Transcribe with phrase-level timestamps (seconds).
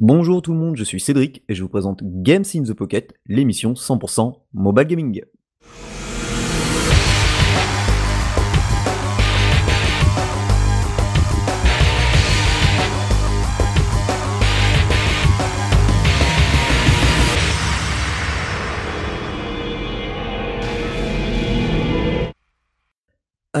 [0.00, 3.14] Bonjour tout le monde, je suis Cédric et je vous présente Games in the Pocket,
[3.26, 5.22] l'émission 100% mobile gaming.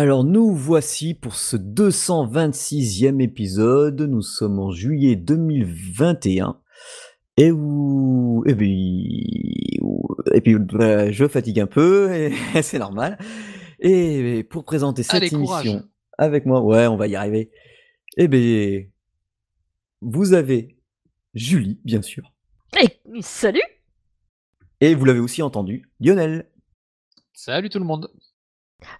[0.04, 6.60] Alors nous voici pour ce 226e épisode, nous sommes en juillet 2021
[7.38, 9.80] et où et puis,
[10.34, 13.16] et puis bah, je fatigue un peu et c'est normal.
[13.80, 15.88] Et pour présenter cette émission
[16.18, 17.50] avec moi, ouais, on va y arriver.
[18.18, 18.82] Eh bien,
[20.02, 20.76] vous avez
[21.32, 22.30] Julie, bien sûr.
[22.78, 23.62] Et salut
[24.82, 26.50] Et vous l'avez aussi entendu, Lionel.
[27.32, 28.10] Salut tout le monde.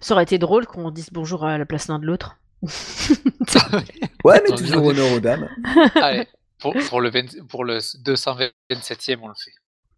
[0.00, 2.36] Ça aurait été drôle qu'on dise bonjour à la place l'un de l'autre.
[4.24, 5.48] ouais, mais toujours honneur aux dames.
[5.96, 6.26] Allez,
[6.58, 9.52] pour, le, pour le 227e, on le fait.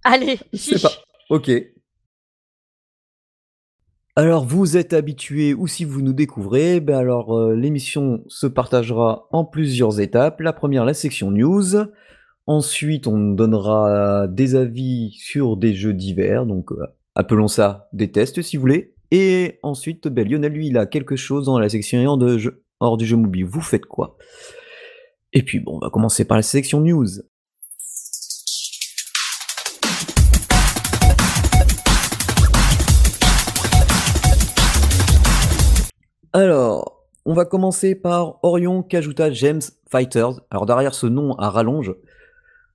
[0.05, 0.93] Allez, c'est pas.
[1.31, 1.51] Ok.
[4.19, 9.29] Alors, vous êtes habitués ou si vous nous découvrez, ben alors euh, l'émission se partagera
[9.31, 10.41] en plusieurs étapes.
[10.41, 11.77] La première, la section news.
[12.47, 18.41] Ensuite, on donnera des avis sur des jeux divers, donc euh, appelons ça des tests
[18.41, 18.96] si vous voulez.
[19.11, 22.97] Et ensuite, ben, Lionel, lui, il a quelque chose dans la section de jeu, hors
[22.97, 23.45] du jeu mobile.
[23.45, 24.17] Vous faites quoi?
[25.33, 27.07] Et puis, bon, on va commencer par la section news.
[36.33, 40.41] Alors, on va commencer par Orion Kajuta James Fighters.
[40.51, 41.95] Alors derrière ce nom à rallonge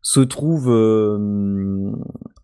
[0.01, 1.91] se trouve, euh,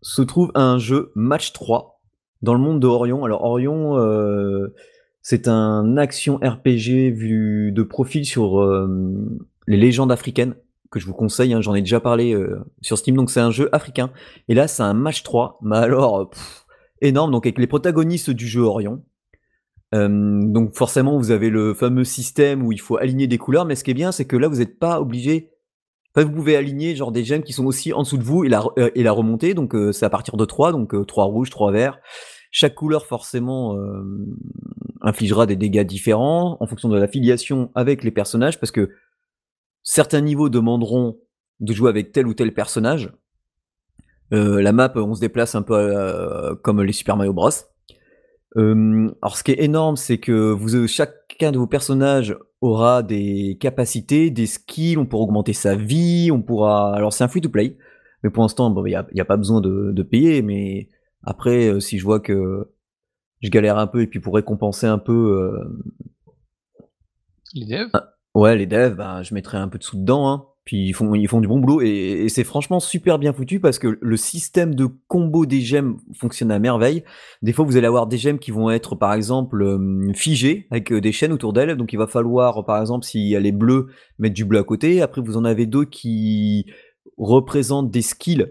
[0.02, 1.97] se trouve un jeu Match 3
[2.42, 3.24] dans le monde de Orion.
[3.26, 4.74] Alors Orion, euh,
[5.22, 8.88] c'est un action RPG vu de profil sur euh,
[9.68, 10.56] les légendes africaines
[10.90, 13.52] que je vous conseille, hein, j'en ai déjà parlé euh, sur Steam, donc c'est un
[13.52, 14.10] jeu africain.
[14.48, 16.32] Et là, c'est un match 3, mais alors,
[17.02, 19.04] énorme, donc avec les protagonistes du jeu Orion.
[19.92, 23.84] donc forcément, vous avez le fameux système où il faut aligner des couleurs, mais ce
[23.84, 25.52] qui est bien, c'est que là, vous n'êtes pas obligé...
[26.18, 28.66] Vous pouvez aligner genre des gemmes qui sont aussi en dessous de vous et la,
[28.96, 32.00] et la remonter, donc c'est à partir de 3, donc 3 rouges, 3 verts.
[32.50, 33.78] Chaque couleur forcément
[35.02, 38.90] infligera des dégâts différents en fonction de l'affiliation avec les personnages, parce que
[39.84, 41.20] certains niveaux demanderont
[41.60, 43.12] de jouer avec tel ou tel personnage.
[44.32, 47.52] la map, on se déplace un peu comme les Super Mario Bros.
[48.58, 54.32] Alors ce qui est énorme, c'est que vous, chacun de vos personnages aura des capacités,
[54.32, 56.96] des skills, on pourra augmenter sa vie, on pourra...
[56.96, 57.78] Alors c'est un free-to-play,
[58.24, 60.90] mais pour l'instant, il n'y a, pas besoin de, de payer, mais
[61.24, 62.68] après, euh, si je vois que
[63.42, 65.14] je galère un peu et puis pour récompenser un peu.
[65.14, 66.84] Euh,
[67.54, 67.92] les devs?
[68.34, 70.30] Ouais, les devs, bah, je mettrai un peu de sous dedans.
[70.30, 70.46] Hein.
[70.68, 73.80] Puis ils font, ils font du bon boulot et, c'est franchement super bien foutu parce
[73.80, 77.06] que le système de combo des gemmes fonctionne à merveille.
[77.42, 80.94] Des fois, vous allez avoir des gemmes qui vont être par exemple euh, figées avec
[80.94, 81.78] des chaînes autour d'elles.
[81.78, 83.88] Donc il va falloir, par exemple, si elle est bleue,
[84.20, 85.02] mettre du bleu à côté.
[85.02, 86.66] Après, vous en avez d'autres qui
[87.18, 88.48] représentent des skills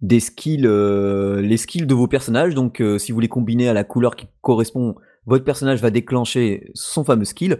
[0.00, 2.54] des skills, euh, les skills de vos personnages.
[2.54, 4.94] Donc, euh, si vous les combinez à la couleur qui correspond,
[5.26, 7.58] votre personnage va déclencher son fameux skill.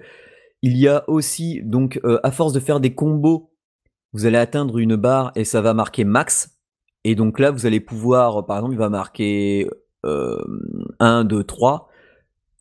[0.63, 3.51] Il y a aussi, donc, euh, à force de faire des combos,
[4.13, 6.59] vous allez atteindre une barre et ça va marquer max.
[7.05, 9.69] Et donc là, vous allez pouvoir, par exemple, il va marquer
[10.05, 11.89] 1, 2, 3.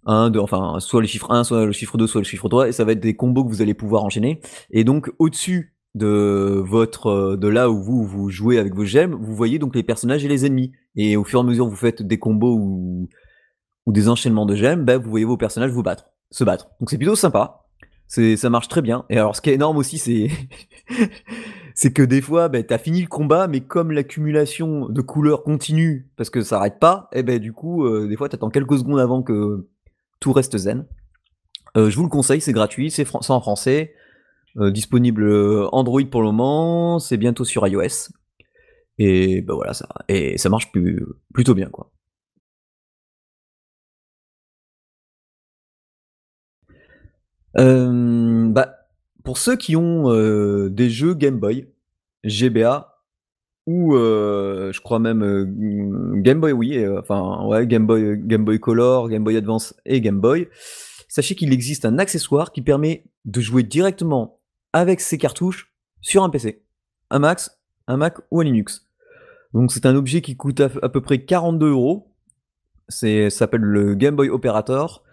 [0.06, 2.70] 1, 2, enfin, soit le chiffre 1, soit le chiffre 2, soit le chiffre 3,
[2.70, 4.42] et ça va être des combos que vous allez pouvoir enchaîner.
[4.72, 9.16] Et donc, au-dessus de votre euh, de là où vous vous jouez avec vos gemmes,
[9.16, 10.72] vous voyez donc les personnages et les ennemis.
[10.96, 13.10] Et au fur et à mesure que vous faites des combos ou,
[13.86, 16.70] ou des enchaînements de gemmes, ben, vous voyez vos personnages vous battre, se battre.
[16.80, 17.67] Donc c'est plutôt sympa.
[18.08, 19.06] C'est ça marche très bien.
[19.10, 20.30] Et alors ce qui est énorme aussi, c'est
[21.76, 26.10] c'est que des fois, ben, t'as fini le combat, mais comme l'accumulation de couleurs continue
[26.16, 28.78] parce que ça arrête pas, et eh ben du coup, euh, des fois t'attends quelques
[28.80, 29.68] secondes avant que
[30.20, 30.86] tout reste zen.
[31.76, 33.94] Euh, je vous le conseille, c'est gratuit, c'est en français.
[34.58, 35.30] Euh, disponible
[35.72, 38.10] Android pour le moment, c'est bientôt sur iOS.
[38.98, 40.72] Et ben voilà, ça, et ça marche
[41.34, 41.92] plutôt bien quoi.
[47.60, 48.88] Euh, bah,
[49.24, 50.12] pour ceux qui ont
[50.70, 51.68] des jeux Game Boy,
[52.24, 53.04] GBA,
[53.66, 59.24] ou je crois même Game Boy, oui, enfin ouais, Game Boy, Game Boy Color, Game
[59.24, 60.48] Boy Advance et Game Boy,
[61.08, 64.40] sachez qu'il existe un accessoire qui permet de jouer directement
[64.74, 66.64] avec ces cartouches sur un PC,
[67.10, 67.42] un Mac,
[67.88, 68.88] un Mac ou un Linux.
[69.54, 72.14] Donc c'est un objet qui coûte à, peu près 42 euros.
[72.90, 75.04] C'est s'appelle le Game Boy Operator.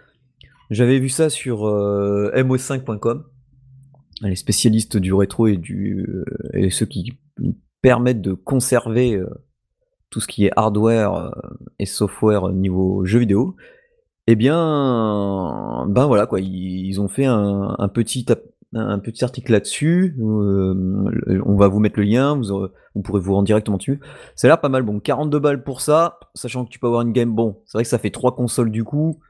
[0.71, 3.25] J'avais vu ça sur euh, mos5.com.
[4.23, 6.25] les spécialistes du rétro et, du, euh,
[6.55, 7.19] et ceux qui
[7.83, 9.29] permettent de conserver euh,
[10.11, 11.31] tout ce qui est hardware euh,
[11.79, 13.57] et software niveau jeu vidéo,
[14.27, 18.25] eh bien, ben voilà quoi, ils, ont fait un, petit
[18.73, 20.17] un petit article là-dessus.
[20.19, 24.01] on va vous mettre le lien, vous, vous pourrez vous rendre directement dessus.
[24.43, 24.83] A l'air pas mal.
[24.83, 27.35] Bon, 42 balles pour ça, sachant que tu peux avoir une game.
[27.35, 29.21] Bon, c'est vrai que ça fait trois consoles du coup.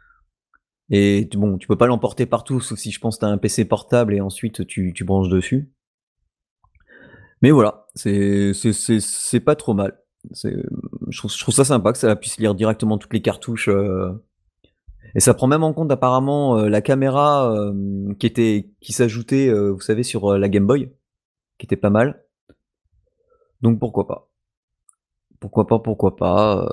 [0.90, 4.14] Et bon, tu peux pas l'emporter partout, sauf si je pense que un PC portable
[4.14, 5.72] et ensuite tu, tu branches dessus.
[7.42, 9.98] Mais voilà, c'est pas trop mal.
[10.32, 13.68] Je trouve, je trouve, ça sympa que ça puisse lire directement toutes les cartouches.
[13.68, 14.12] Euh.
[15.14, 19.52] et ça prend même en compte apparemment euh, la caméra euh, qui était qui s'ajoutait,
[19.52, 20.90] vous savez, sur la Game Boy,
[21.58, 22.24] qui était pas mal.
[23.60, 24.30] Donc pourquoi pas?
[25.40, 26.66] Pourquoi pas Pourquoi pas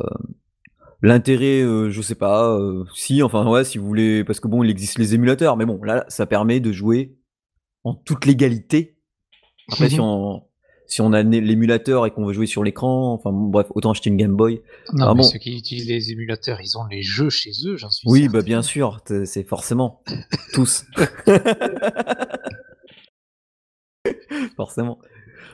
[1.04, 4.64] L'intérêt, euh, je sais pas, euh, si, enfin ouais, si vous voulez, parce que bon,
[4.64, 7.18] il existe les émulateurs, mais bon, là, ça permet de jouer
[7.84, 9.00] en toute légalité.
[9.72, 10.44] Après, si on,
[10.86, 14.18] si on a l'émulateur et qu'on veut jouer sur l'écran, enfin bref, autant acheter une
[14.18, 14.62] Game Boy.
[14.94, 17.90] Non, ah mais ceux qui utilisent les émulateurs, ils ont les jeux chez eux, j'en
[17.90, 20.04] suis Oui, bah bien sûr, c'est forcément
[20.54, 20.86] tous.
[24.56, 25.00] forcément.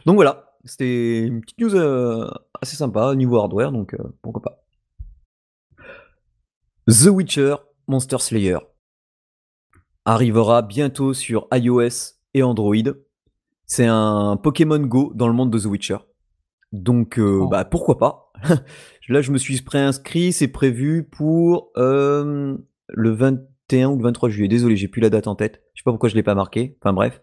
[0.05, 2.29] Donc voilà, c'était une petite news euh,
[2.61, 4.66] assez sympa niveau hardware, donc pourquoi pas.
[6.87, 7.55] The Witcher
[7.89, 8.59] Monster Slayer
[10.05, 12.75] arrivera bientôt sur iOS et Android.
[13.65, 15.97] C'est un Pokémon Go dans le monde de The Witcher.
[16.71, 17.49] Donc, euh, oh.
[17.49, 18.31] bah, pourquoi pas?
[19.09, 22.57] Là, je me suis préinscrit, c'est prévu pour euh,
[22.87, 24.47] le 21 ou le 23 juillet.
[24.47, 25.61] Désolé, j'ai plus la date en tête.
[25.73, 26.77] Je sais pas pourquoi je l'ai pas marqué.
[26.81, 27.21] Enfin bref.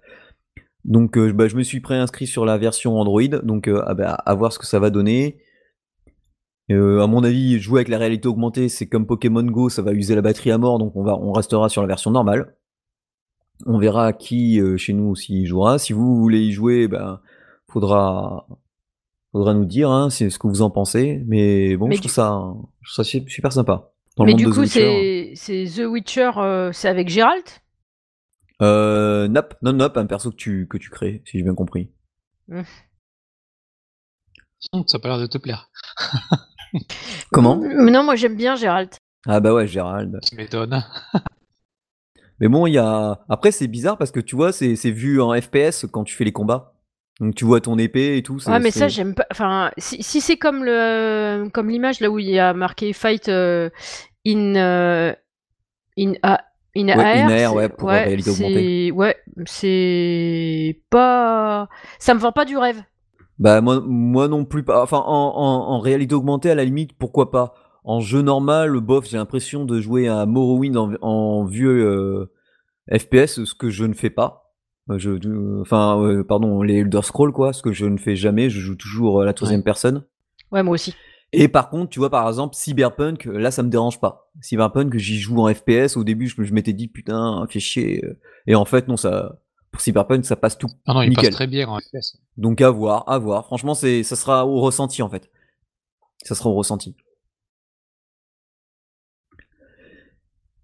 [0.84, 3.22] Donc, euh, bah, je me suis préinscrit sur la version Android.
[3.42, 5.40] Donc, ah, bah, à voir ce que ça va donner.
[6.70, 9.92] Euh, à mon avis, jouer avec la réalité augmentée, c'est comme Pokémon Go, ça va
[9.92, 12.56] user la batterie à mort, donc on, va, on restera sur la version normale.
[13.66, 15.78] On verra qui euh, chez nous s'y jouera.
[15.78, 17.20] Si vous voulez y jouer, ben,
[17.68, 18.46] faudra,
[19.32, 21.22] faudra nous dire hein, c'est ce que vous en pensez.
[21.26, 23.92] Mais bon, je, trouve ça, super sympa.
[24.18, 27.44] mais du coup, c'est The Witcher, euh, c'est avec Gérald
[28.62, 31.90] euh, Nop, non, un perso que tu, que tu crées, si j'ai bien compris.
[32.48, 32.62] Mmh.
[34.86, 35.68] Ça a pas l'air de te plaire.
[37.32, 38.90] Comment Non, moi j'aime bien Gérald.
[39.26, 40.18] Ah bah ouais, Gérald.
[40.28, 40.84] Tu m'étonnes.
[42.40, 43.20] Mais bon, il y a.
[43.28, 46.32] Après, c'est bizarre parce que tu vois, c'est vu en FPS quand tu fais les
[46.32, 46.74] combats.
[47.20, 48.38] Donc tu vois ton épée et tout.
[48.48, 49.24] Ouais, mais ça j'aime pas.
[49.30, 53.70] Enfin, si, c'est comme le comme l'image là où il y a marqué fight euh,
[54.26, 55.14] in uh,
[55.96, 56.14] in
[56.76, 56.88] in
[57.28, 58.90] air, ouais, pour réalité augmentée.
[58.90, 59.16] Ouais,
[59.46, 61.68] c'est pas.
[62.00, 62.82] Ça me vend pas du rêve.
[63.38, 64.82] Bah moi, moi non plus pas.
[64.82, 67.54] Enfin, en, en, réalité augmentée, à la limite, pourquoi pas.
[67.84, 72.32] En jeu normal, bof, j'ai l'impression de jouer à Morrowind en, en vieux euh,
[72.96, 74.52] FPS, ce que je ne fais pas.
[74.90, 78.48] Euh, je, enfin, pardon, les Elder Scrolls, quoi, ce que je ne fais jamais.
[78.48, 80.04] Je joue toujours à la troisième personne.
[80.52, 80.94] Ouais, moi aussi.
[81.32, 84.30] Et par contre, tu vois, par exemple, Cyberpunk, là, ça me dérange pas.
[84.40, 85.96] Cyberpunk, j'y joue en FPS.
[85.96, 88.04] Au début, je, je m'étais dit, putain, fait chier.
[88.46, 89.40] Et en fait, non, ça,
[89.74, 90.68] pour Cyberpunk, ça passe tout.
[90.86, 92.16] Ah non, il passe très bien en FPS.
[92.36, 93.46] Donc à voir, à voir.
[93.46, 95.28] Franchement, c'est, ça sera au ressenti en fait.
[96.22, 96.94] Ça sera au ressenti.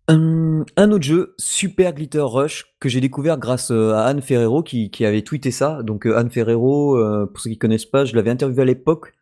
[0.06, 4.90] Un, autre jeu, Super Glitter Rush, que j'ai découvert grâce euh, à Anne Ferrero qui,
[5.04, 5.82] avait tweeté ça.
[5.82, 9.12] Donc euh, Anne Ferrero, euh, pour ceux qui connaissent pas, je l'avais interviewé à l'époque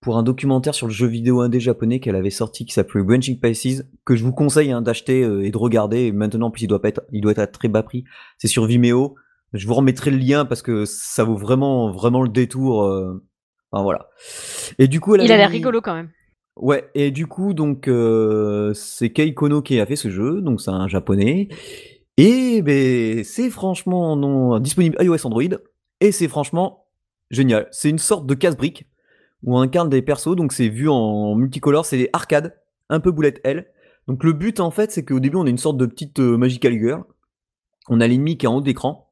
[0.00, 3.40] pour un documentaire sur le jeu vidéo indé japonais qu'elle avait sorti qui s'appelait Branching
[3.40, 6.12] Paces, que je vous conseille hein, d'acheter et de regarder.
[6.12, 8.04] maintenant, puis il doit pas être, il doit être à très bas prix.
[8.38, 9.16] C'est sur Vimeo.
[9.54, 12.82] Je vous remettrai le lien parce que ça vaut vraiment, vraiment le détour.
[12.82, 13.24] Euh,
[13.70, 14.10] enfin, voilà.
[14.78, 16.10] Et du coup, il a l'air rigolo quand même.
[16.56, 20.60] Ouais, et du coup, donc, euh, c'est Kei Kono qui a fait ce jeu, donc
[20.60, 21.48] c'est un japonais.
[22.16, 25.42] Et ben, c'est franchement non disponible iOS Android,
[26.00, 26.86] et c'est franchement
[27.30, 27.66] génial.
[27.72, 28.86] C'est une sorte de casse-brique
[29.42, 32.56] où on incarne des persos, donc c'est vu en multicolore, c'est des arcades,
[32.88, 33.66] un peu boulette L.
[34.06, 36.36] Donc le but en fait, c'est qu'au début on a une sorte de petite euh,
[36.36, 37.04] Magical Girl.
[37.88, 39.03] On a l'ennemi qui est en haut d'écran,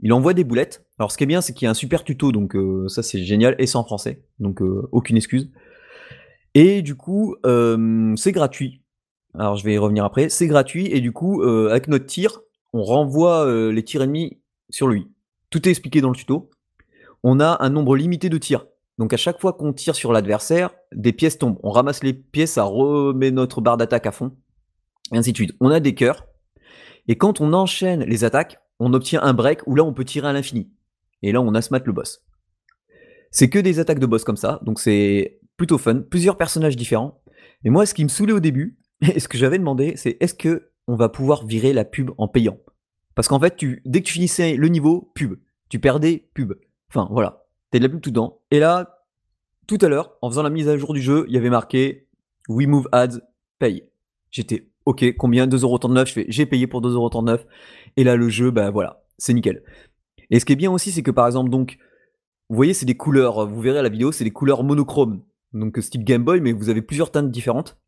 [0.00, 0.86] il envoie des boulettes.
[0.98, 3.02] Alors ce qui est bien, c'est qu'il y a un super tuto, donc euh, ça
[3.02, 5.50] c'est génial, et c'est français, donc euh, aucune excuse.
[6.54, 8.82] Et du coup, euh, c'est gratuit.
[9.34, 10.28] Alors je vais y revenir après.
[10.28, 12.40] C'est gratuit, et du coup, avec notre tir,
[12.72, 15.08] on renvoie les tirs ennemis sur lui.
[15.50, 16.50] Tout est expliqué dans le tuto.
[17.22, 18.66] On a un nombre limité de tirs.
[18.98, 21.58] Donc à chaque fois qu'on tire sur l'adversaire, des pièces tombent.
[21.62, 24.32] On ramasse les pièces, ça remet notre barre d'attaque à fond.
[25.12, 25.54] Et ainsi de suite.
[25.60, 26.26] On a des cœurs.
[27.08, 30.28] Et quand on enchaîne les attaques, on obtient un break où là on peut tirer
[30.28, 30.70] à l'infini.
[31.22, 32.24] Et là on asmate le boss.
[33.30, 37.22] C'est que des attaques de boss comme ça, donc c'est plutôt fun, plusieurs personnages différents.
[37.64, 40.34] Et moi ce qui me saoulait au début, et ce que j'avais demandé, c'est est-ce
[40.34, 42.58] que on va pouvoir virer la pub en payant?
[43.14, 45.34] Parce qu'en fait, dès que tu finissais le niveau, pub.
[45.68, 46.52] tu perdais pub.
[46.90, 47.44] Enfin, voilà.
[47.70, 48.40] T'as de la pub tout le temps.
[48.50, 49.04] Et là,
[49.66, 52.08] tout à l'heure, en faisant la mise à jour du jeu, il y avait marqué
[52.48, 53.18] We Move Ads,
[53.58, 53.84] paye.
[54.30, 55.46] J'étais OK, combien?
[55.46, 56.06] 2,39€.
[56.06, 57.40] Je fais j'ai payé pour 2,39€.
[57.96, 59.62] Et là, le jeu, bah voilà, c'est nickel.
[60.30, 61.78] Et ce qui est bien aussi, c'est que par exemple, donc,
[62.48, 65.22] vous voyez, c'est des couleurs, vous verrez à la vidéo, c'est des couleurs monochromes.
[65.52, 67.78] Donc, style Game Boy, mais vous avez plusieurs teintes différentes.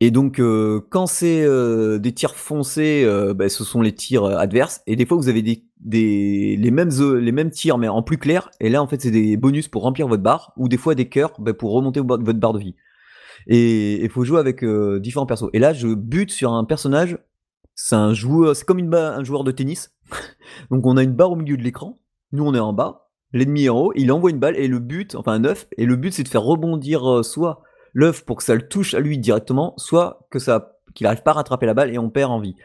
[0.00, 4.24] Et donc, euh, quand c'est euh, des tirs foncés, euh, bah, ce sont les tirs
[4.24, 4.82] adverses.
[4.86, 8.18] Et des fois, vous avez des, des, les, mêmes, les mêmes tirs, mais en plus
[8.18, 8.50] clair.
[8.60, 11.08] Et là, en fait, c'est des bonus pour remplir votre barre, ou des fois des
[11.08, 12.74] cœurs bah, pour remonter votre barre de vie.
[13.46, 14.64] Et il faut jouer avec
[15.00, 15.50] différents persos.
[15.52, 17.16] Et là, je bute sur un personnage.
[17.76, 19.94] C'est un joueur, c'est comme une un joueur de tennis.
[20.70, 22.00] donc, on a une barre au milieu de l'écran.
[22.32, 23.10] Nous, on est en bas.
[23.32, 23.92] L'ennemi est en haut.
[23.94, 25.68] Il envoie une balle et le but, enfin un œuf.
[25.78, 29.00] Et le but, c'est de faire rebondir soit l'œuf pour que ça le touche à
[29.00, 32.32] lui directement, soit que ça qu'il n'arrive pas à rattraper la balle et on perd
[32.32, 32.56] en vie.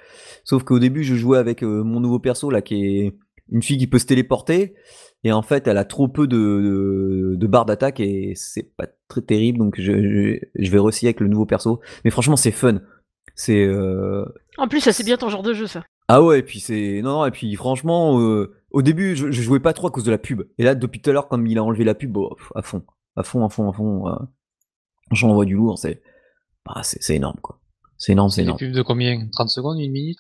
[0.43, 3.17] Sauf qu'au début, je jouais avec euh, mon nouveau perso là, qui est
[3.51, 4.73] une fille qui peut se téléporter.
[5.23, 9.21] Et en fait, elle a trop peu de, de, barres d'attaque et c'est pas très
[9.21, 9.59] terrible.
[9.59, 11.79] Donc je, je, vais réussir avec le nouveau perso.
[12.03, 12.81] Mais franchement, c'est fun.
[13.35, 13.63] C'est.
[13.63, 14.25] Euh,
[14.57, 15.83] en plus, ça c'est bien ton genre de jeu, ça.
[16.07, 17.01] Ah ouais, et puis c'est.
[17.03, 20.11] Non, non, et puis franchement, euh, au début, je, jouais pas trop à cause de
[20.11, 20.43] la pub.
[20.57, 22.83] Et là, depuis tout à l'heure, quand il a enlevé la pub, oh, à fond.
[23.15, 24.05] À fond, à fond, à fond.
[25.11, 26.01] J'envoie du lourd, c'est
[26.65, 27.59] bah, c'est énorme quoi.
[27.97, 28.57] C'est énorme, c'est énorme.
[28.57, 29.27] Des pubs de combien?
[29.31, 30.19] 30 secondes, une minute?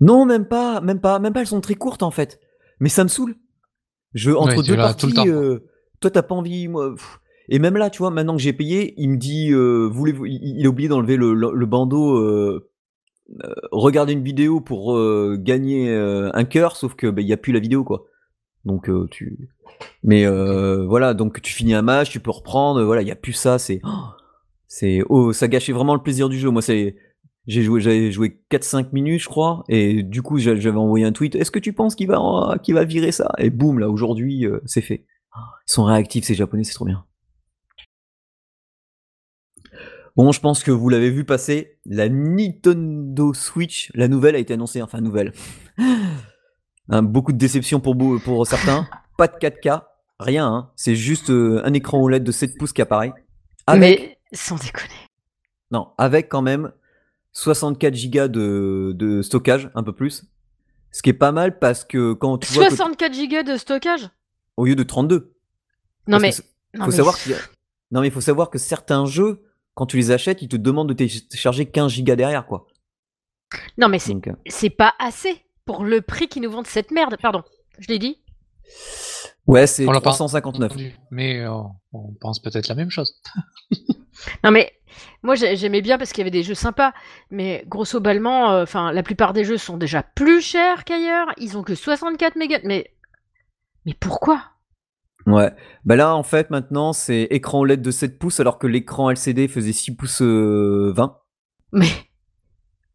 [0.00, 1.40] Non, même pas, même pas, même pas.
[1.40, 2.40] Elles sont très courtes en fait.
[2.80, 3.36] Mais ça me saule.
[4.14, 5.60] Je entre deux parties, euh,
[6.00, 6.94] toi t'as pas envie, moi.
[7.48, 10.66] Et même là, tu vois, maintenant que j'ai payé, il me dit, euh, voulez il,
[10.66, 12.16] a oublié d'enlever le, le, bandeau.
[12.16, 12.70] Euh,
[13.72, 14.98] regarder une vidéo pour
[15.36, 18.04] gagner un cœur, sauf que bah, il y a plus la vidéo quoi.
[18.64, 19.48] Donc tu.
[20.02, 22.82] Mais voilà, donc tu finis un match, tu peux reprendre.
[22.84, 23.58] Voilà, il y a plus ça.
[23.58, 23.80] C'est.
[23.84, 23.88] Oh,
[24.68, 26.50] c'est oh, ça gâchait vraiment le plaisir du jeu.
[26.50, 26.96] Moi, c'est
[27.46, 31.12] j'ai joué j'avais joué 4 5 minutes, je crois et du coup, j'avais envoyé un
[31.12, 33.32] tweet, est-ce que tu penses qu'il va qu'il va virer ça?
[33.38, 35.04] Et boum, là aujourd'hui, euh, c'est fait.
[35.36, 37.04] Ils sont réactifs ces japonais, c'est trop bien.
[40.16, 44.54] Bon, je pense que vous l'avez vu passer, la Nintendo Switch, la nouvelle a été
[44.54, 45.32] annoncée, enfin nouvelle.
[46.88, 49.82] Hein, beaucoup de déception pour, pour certains, pas de 4K,
[50.20, 50.70] rien, hein.
[50.76, 53.12] c'est juste euh, un écran OLED de 7 pouces qui apparaît.
[53.66, 54.94] Avec sans déconner.
[55.72, 56.70] Non, avec quand même
[57.32, 60.26] 64 gigas de, de, stockage, un peu plus.
[60.92, 64.08] Ce qui est pas mal parce que quand tu 64 gigas de stockage?
[64.56, 65.34] Au lieu de 32.
[66.06, 66.30] Non mais...
[66.30, 67.18] faut savoir
[67.90, 69.42] Non mais il faut savoir que certains jeux,
[69.76, 72.66] quand tu les achètes, ils te demandent de télécharger 15 gigas derrière, quoi.
[73.78, 77.16] Non mais c'est euh, c'est pas assez pour le prix qu'ils nous vendent cette merde.
[77.20, 77.44] Pardon,
[77.78, 78.18] je l'ai dit
[79.46, 80.72] Ouais, c'est 359.
[81.12, 81.52] Mais euh,
[81.92, 83.20] on pense peut-être la même chose.
[84.42, 84.72] Non mais
[85.22, 86.94] moi j'aimais bien parce qu'il y avait des jeux sympas,
[87.30, 91.28] mais grosso ballement, euh, enfin la plupart des jeux sont déjà plus chers qu'ailleurs.
[91.36, 92.90] Ils ont que 64 mégas, mais
[93.84, 94.55] mais pourquoi?
[95.26, 95.52] Ouais,
[95.84, 99.48] bah là en fait maintenant c'est écran OLED de 7 pouces alors que l'écran LCD
[99.48, 100.24] faisait 6 pouces 20.
[100.24, 100.94] Euh,
[101.72, 101.88] mais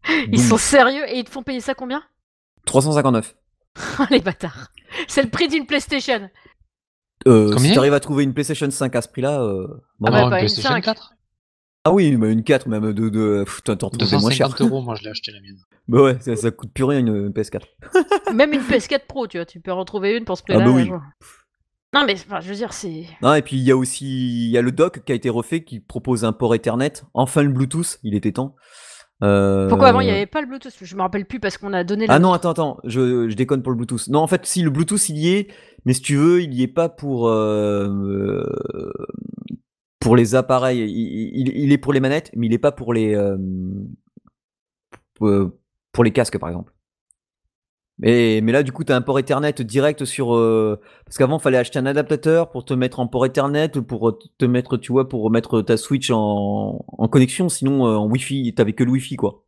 [0.32, 2.02] ils sont sérieux et ils te font payer ça combien?
[2.66, 3.36] 359.
[4.10, 4.70] les bâtards.
[5.08, 6.30] C'est le prix d'une PlayStation.
[7.28, 9.68] Euh, si tu arrives à trouver une PlayStation 5 à ce prix-là, euh,
[10.06, 10.84] ah bah, pas une 5.
[10.84, 11.14] 4
[11.84, 14.56] ah oui, mais une 4 même de de t'en trouves moins cher.
[14.60, 15.58] euros, moi je l'ai acheté la mienne.
[15.88, 17.64] Bah ouais, ça, ça, coûte plus rien une PS4.
[18.36, 20.60] même une PS4 Pro, tu vois, tu peux en retrouver une pour ce prix-là.
[20.62, 20.92] Ah bah oui.
[21.94, 23.06] Non mais je veux dire c'est.
[23.22, 25.30] Non et puis il y a aussi il y a le dock qui a été
[25.30, 27.04] refait qui propose un port Ethernet.
[27.14, 28.56] Enfin le Bluetooth, il était temps.
[29.24, 29.68] Euh...
[29.68, 30.74] Pourquoi avant il n'y avait pas le Bluetooth?
[30.82, 32.08] Je me rappelle plus parce qu'on a donné.
[32.08, 32.16] La...
[32.16, 34.08] Ah non attends attends, je, je, déconne pour le Bluetooth.
[34.08, 35.52] Non en fait si le Bluetooth il y est,
[35.86, 38.44] mais si tu veux, il y est pas pour euh,
[40.00, 40.80] pour les appareils.
[40.80, 43.38] Il, est pour les manettes, mais il est pas pour les euh,
[45.20, 46.74] pour les casques par exemple.
[48.02, 50.36] Mais, mais là, du coup, tu as un port Ethernet direct sur.
[50.36, 54.20] Euh, parce qu'avant, il fallait acheter un adaptateur pour te mettre en port Ethernet, pour
[54.38, 57.48] te mettre, tu vois, pour mettre ta Switch en, en connexion.
[57.48, 59.46] Sinon, en Wi-Fi, t'avais que le Wi-Fi, quoi.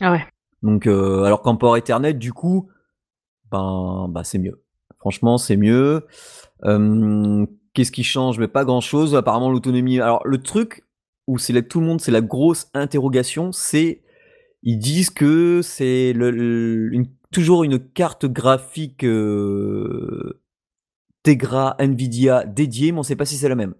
[0.00, 0.24] Ah ouais.
[0.62, 2.70] Donc, alors qu'en port Ethernet, du coup,
[3.50, 4.62] ben, bah, c'est mieux.
[4.98, 6.06] Franchement, c'est mieux.
[7.74, 8.38] Qu'est-ce qui change?
[8.38, 9.14] Mais pas grand-chose.
[9.14, 10.00] Apparemment, l'autonomie.
[10.00, 10.84] Alors, le truc
[11.26, 14.02] où c'est là tout le monde, c'est la grosse interrogation, c'est
[14.62, 16.12] ils disent que c'est
[17.32, 20.40] toujours une carte graphique euh,
[21.22, 23.74] Tegra Nvidia dédiée, mais on ne sait pas si c'est la même.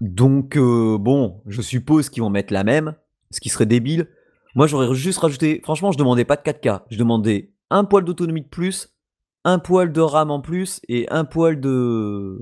[0.00, 2.94] Donc euh, bon, je suppose qu'ils vont mettre la même,
[3.30, 4.08] ce qui serait débile.
[4.54, 5.60] Moi, j'aurais juste rajouté.
[5.62, 8.96] Franchement, je demandais pas de 4K, je demandais un poil d'autonomie de plus,
[9.44, 12.38] un poil de RAM en plus et un poil de.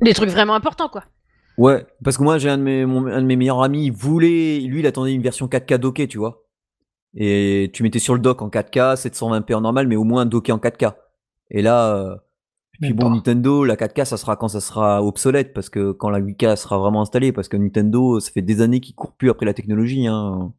[0.00, 1.04] Des trucs vraiment importants, quoi.
[1.56, 4.60] Ouais, parce que moi j'ai un de mes, un de mes meilleurs amis, il voulait,
[4.60, 6.44] lui il attendait une version 4K docké, tu vois.
[7.14, 10.52] Et tu mettais sur le dock en 4K, 720p en normal, mais au moins docké
[10.52, 10.94] en 4K.
[11.50, 12.16] Et là, euh,
[12.80, 13.14] puis bon, pas.
[13.14, 16.78] Nintendo, la 4K, ça sera quand ça sera obsolète, parce que quand la 8K sera
[16.78, 20.06] vraiment installée, parce que Nintendo, ça fait des années qu'ils courent plus après la technologie.
[20.06, 20.52] Hein.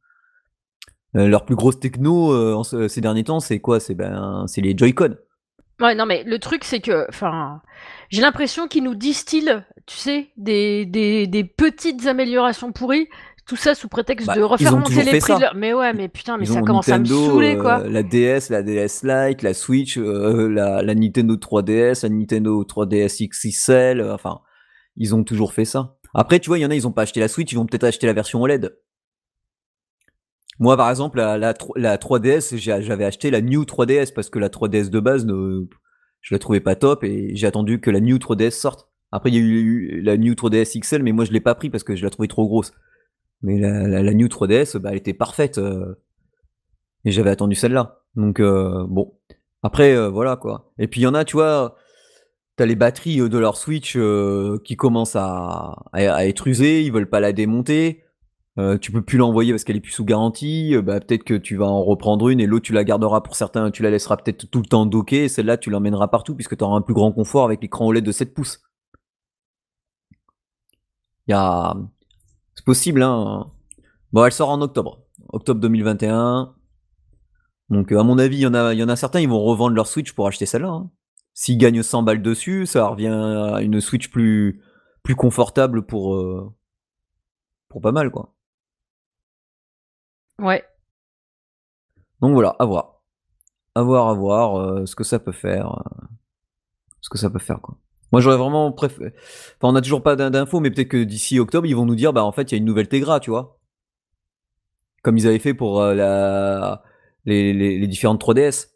[1.16, 3.80] Euh, leur plus grosse techno euh, en ce- ces derniers temps, c'est quoi?
[3.80, 5.16] C'est ben, c'est les Joy-Con.
[5.82, 7.62] Ouais, non, mais le truc, c'est que, enfin,
[8.10, 13.08] j'ai l'impression qu'ils nous distillent, tu sais, des, des, des petites améliorations pourries,
[13.50, 15.20] tout ça sous prétexte Bah, de refaire ont monter les prix.
[15.20, 15.40] de ça.
[15.40, 17.80] leur- Mais ouais, mais putain, mais Ils ça commence à me saouler, euh, quoi.
[17.88, 23.28] la DS, la DS Lite, la Switch, euh, la, la Nintendo 3DS, la Nintendo 3DS
[23.28, 24.40] XXL, euh, enfin,
[24.96, 25.98] ils ont toujours fait ça.
[26.14, 27.66] Après, tu vois, il y en a, ils ont pas acheté la Switch, ils vont
[27.66, 28.78] peut-être acheter la version OLED.
[30.60, 34.30] Moi, par exemple, la, la, tro- la 3DS, j'ai- j'avais acheté la New 3DS parce
[34.30, 35.66] que la 3DS de base, ne,
[36.22, 38.90] je la trouvais pas top et j'ai attendu que la New 3DS sorte.
[39.12, 41.70] Après, il y a eu la New 3DS XL, mais moi, je l'ai pas pris
[41.70, 42.74] parce que je la trouvais trop grosse.
[43.42, 45.58] Mais la, New 3DS, bah, elle était parfaite.
[45.58, 45.96] euh,
[47.06, 48.02] et j'avais attendu celle-là.
[48.16, 49.14] Donc, euh, bon.
[49.64, 50.72] Après, euh, voilà, quoi.
[50.78, 51.76] Et puis, il y en a, tu vois,
[52.56, 53.98] t'as les batteries de leur Switch
[54.64, 58.04] qui commencent à, être usées, ils veulent pas la démonter.
[58.82, 60.76] Tu peux plus l'envoyer parce qu'elle est plus sous garantie.
[60.84, 63.72] Bah, peut-être que tu vas en reprendre une et l'autre, tu la garderas pour certains,
[63.72, 65.30] tu la laisseras peut-être tout le temps dockée.
[65.30, 68.34] Celle-là, tu l'emmèneras partout puisque tu un plus grand confort avec l'écran OLED de 7
[68.34, 68.62] pouces.
[71.28, 71.74] Il y a...
[72.60, 73.50] C'est possible, hein.
[74.12, 75.06] Bon, elle sort en octobre.
[75.30, 76.54] Octobre 2021.
[77.70, 79.40] Donc, euh, à mon avis, il y, en a, y en a certains, ils vont
[79.42, 80.68] revendre leur Switch pour acheter celle-là.
[80.68, 80.92] hein.
[81.34, 84.62] S'ils gagnent 100 balles dessus, ça revient à une Switch plus,
[85.04, 86.54] plus confortable pour, euh,
[87.70, 88.36] pour pas mal, quoi.
[90.40, 90.66] Ouais.
[92.20, 93.04] Donc voilà, à voir.
[93.74, 95.78] À voir, à voir euh, ce que ça peut faire.
[95.80, 96.06] euh,
[97.00, 97.78] ce que ça peut faire, quoi.
[98.12, 99.14] Moi, j'aurais vraiment préféré.
[99.16, 101.96] Enfin, on n'a toujours pas d'in- d'infos, mais peut-être que d'ici octobre, ils vont nous
[101.96, 103.60] dire, bah, en fait, il y a une nouvelle Tegra, tu vois.
[105.04, 106.84] Comme ils avaient fait pour euh, la...
[107.26, 108.70] les, les, les différentes 3DS.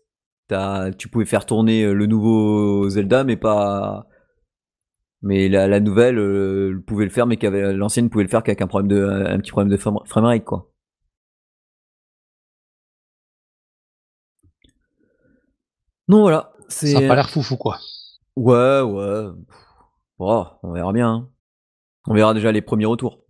[0.48, 4.08] T'as- Tu pouvais faire tourner euh, le nouveau Zelda, mais pas.
[5.22, 8.62] Mais la, la nouvelle euh, pouvait le faire, mais qu'avait- l'ancienne pouvait le faire qu'avec
[8.62, 10.70] un problème de, un petit problème de frame- framerate, quoi.
[16.08, 16.52] Non, voilà.
[16.70, 16.92] C'est...
[16.92, 17.80] Ça a pas l'air foufou, quoi.
[18.36, 19.28] Ouais, ouais.
[20.20, 21.10] Oh, on verra bien.
[21.14, 21.30] hein.
[22.08, 23.24] On verra déjà les premiers retours.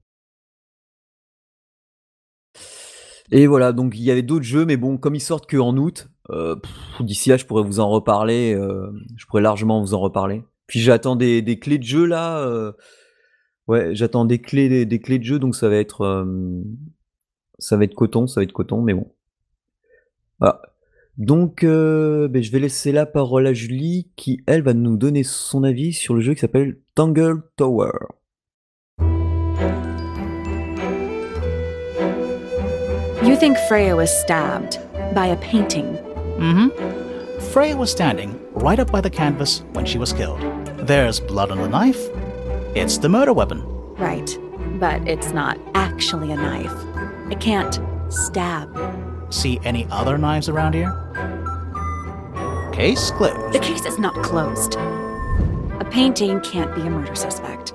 [3.32, 5.76] Et voilà, donc il y avait d'autres jeux, mais bon, comme ils sortent que en
[5.78, 6.56] août, euh,
[7.00, 8.54] d'ici là, je pourrais vous en reparler.
[8.54, 10.44] euh, je pourrais largement vous en reparler.
[10.68, 12.40] Puis j'attends des, des clés de jeu là.
[12.40, 12.74] euh,
[13.68, 16.62] ouais, j'attends des clés, des, des clés de jeu, donc ça va être, euh,
[17.60, 19.12] ça va être coton, ça va être coton, mais bon.
[20.40, 20.73] Voilà.
[21.18, 25.24] Donc, euh, ben, je vais laisser la parole à Julie qui, elle, va nous donner
[25.24, 27.92] son avis sur le jeu qui s'appelle Tangle Tower.
[33.24, 34.80] You think Freya was stabbed
[35.14, 35.98] by a painting?
[36.40, 36.70] Mm-hmm.
[37.52, 40.42] Freya was standing right up by the canvas when she was killed.
[40.88, 42.10] There's blood on the knife.
[42.76, 43.62] It's the murder weapon.
[43.98, 44.36] Right.
[44.80, 46.74] But it's not actually a knife.
[47.32, 48.68] It can't stab.
[49.34, 50.94] See any other knives around here?
[52.72, 53.52] Case closed.
[53.52, 54.76] The case is not closed.
[55.80, 57.74] A painting can't be a murder suspect.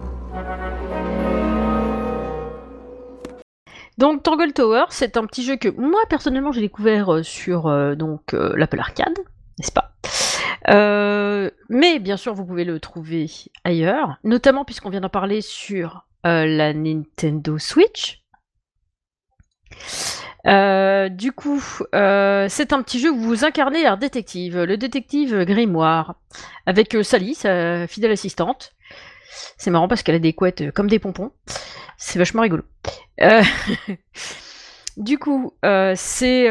[3.99, 7.97] Donc Tangle Tower, c'est un petit jeu que moi personnellement j'ai découvert euh, sur euh,
[7.97, 9.19] donc euh, l'Apple Arcade,
[9.59, 9.91] n'est-ce pas?
[10.69, 13.29] Euh, Mais bien sûr vous pouvez le trouver
[13.65, 18.23] ailleurs, notamment puisqu'on vient d'en parler sur euh, la Nintendo Switch.
[20.49, 21.63] Euh, du coup,
[21.95, 26.15] euh, c'est un petit jeu où vous incarnez un détective, le détective Grimoire,
[26.65, 28.73] avec euh, Sally, sa fidèle assistante.
[29.59, 31.33] C'est marrant parce qu'elle a des couettes comme des pompons.
[31.97, 32.63] C'est vachement rigolo.
[34.97, 35.55] Du coup,
[35.95, 36.49] c'est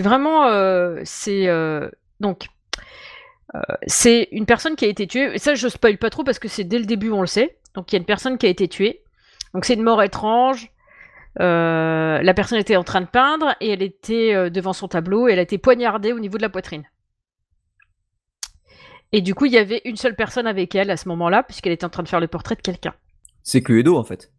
[0.00, 0.48] vraiment
[1.04, 1.48] c'est
[2.20, 2.46] donc
[3.86, 5.34] c'est une personne qui a été tuée.
[5.34, 7.56] Et ça, je spoil pas trop parce que c'est dès le début on le sait.
[7.74, 9.02] Donc il y a une personne qui a été tuée.
[9.54, 10.70] Donc c'est une mort étrange.
[11.40, 15.28] Euh, la personne était en train de peindre et elle était euh, devant son tableau
[15.28, 16.84] et elle a été poignardée au niveau de la poitrine.
[19.12, 21.72] Et du coup, il y avait une seule personne avec elle à ce moment-là, puisqu'elle
[21.72, 22.94] était en train de faire le portrait de quelqu'un.
[23.42, 24.30] C'est Cluedo en fait.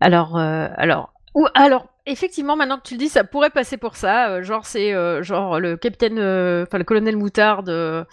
[0.00, 3.96] Alors, euh, alors, ou alors, effectivement, maintenant que tu le dis, ça pourrait passer pour
[3.96, 4.30] ça.
[4.30, 8.06] euh, genre, c'est euh, genre le capitaine, enfin le colonel Moutarde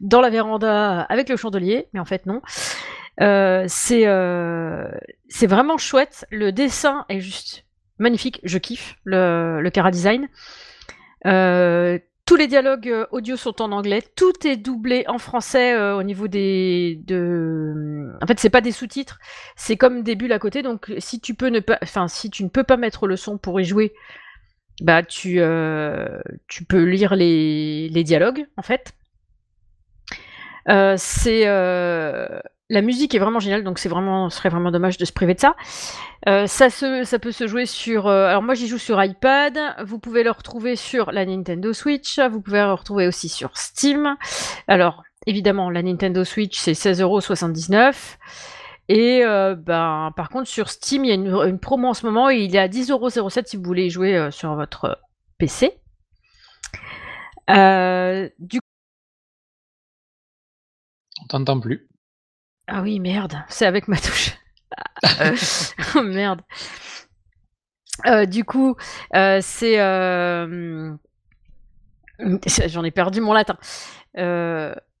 [0.00, 2.40] dans la véranda avec le chandelier, mais en fait non.
[3.20, 4.90] Euh, c'est euh,
[5.28, 6.26] c'est vraiment chouette.
[6.30, 7.64] Le dessin est juste
[7.98, 8.40] magnifique.
[8.44, 10.28] Je kiffe le, le Cara Design.
[11.26, 14.02] Euh, tous les dialogues audio sont en anglais.
[14.16, 17.00] Tout est doublé en français au niveau des.
[17.04, 18.12] De...
[18.22, 19.18] En fait, c'est pas des sous-titres,
[19.56, 20.62] c'est comme des bulles à côté.
[20.62, 23.36] Donc, si tu peux ne pas, enfin, si tu ne peux pas mettre le son
[23.36, 23.92] pour y jouer,
[24.80, 25.40] bah tu,
[26.46, 28.94] tu peux lire les, les dialogues en fait.
[30.96, 31.46] C'est
[32.70, 35.34] la musique est vraiment géniale, donc c'est vraiment, ce serait vraiment dommage de se priver
[35.34, 35.56] de ça.
[36.28, 36.68] Euh, ça,
[37.18, 38.06] peut se jouer sur.
[38.06, 39.58] euh, alors moi j'y joue sur iPad.
[39.84, 42.20] Vous pouvez le retrouver sur la Nintendo Switch.
[42.20, 44.16] Vous pouvez le retrouver aussi sur Steam.
[44.68, 48.16] Alors évidemment la Nintendo Switch c'est 16,79€.
[48.88, 51.14] Et euh, ben, par contre sur Steam il y a
[51.46, 54.28] une, promo en ce moment et il est à 10,07€ si vous voulez y jouer
[54.30, 55.00] sur votre
[55.38, 55.76] PC.
[57.48, 58.60] Du
[61.20, 61.89] On t'entend plus.
[62.70, 64.36] Ah oui, merde, c'est avec ma touche.
[65.20, 65.36] Euh,
[65.96, 66.42] oh, merde.
[68.06, 68.76] Euh, du coup,
[69.14, 69.80] euh, c'est.
[69.80, 70.94] euh,
[72.46, 73.56] c'est- J'en ai perdu mon latin.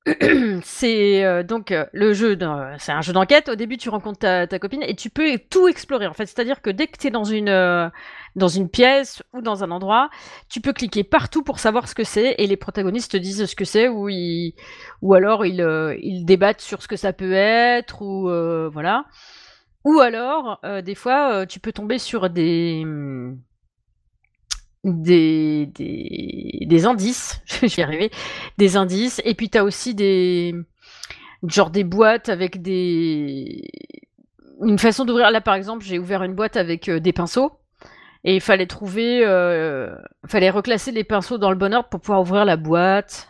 [0.62, 2.38] C'est euh, donc euh, le jeu,
[2.78, 3.50] c'est un jeu d'enquête.
[3.50, 6.06] Au début, tu rencontres ta, ta copine et tu peux tout explorer.
[6.06, 7.88] En fait, c'est-à-dire que dès que tu es dans une euh,
[8.34, 10.08] dans une pièce ou dans un endroit,
[10.48, 13.54] tu peux cliquer partout pour savoir ce que c'est et les protagonistes te disent ce
[13.54, 14.54] que c'est ou ils
[15.02, 15.60] ou alors ils,
[16.02, 18.22] ils débattent sur ce que ça peut être ou
[18.72, 19.04] voilà.
[19.84, 23.38] Ou alors, des fois, tu peux tomber sur des hum,
[24.84, 25.66] des,
[26.66, 28.10] des, indices, je vais y arriver,
[28.58, 30.54] des indices, et puis tu as aussi des
[31.46, 33.70] genre des boîtes avec des
[34.62, 35.30] une façon d'ouvrir.
[35.30, 37.60] Là, par exemple, j'ai ouvert une boîte avec euh, des pinceaux.
[38.24, 39.94] Et il fallait trouver, euh,
[40.26, 43.28] fallait reclasser les pinceaux dans le bon ordre pour pouvoir ouvrir la boîte.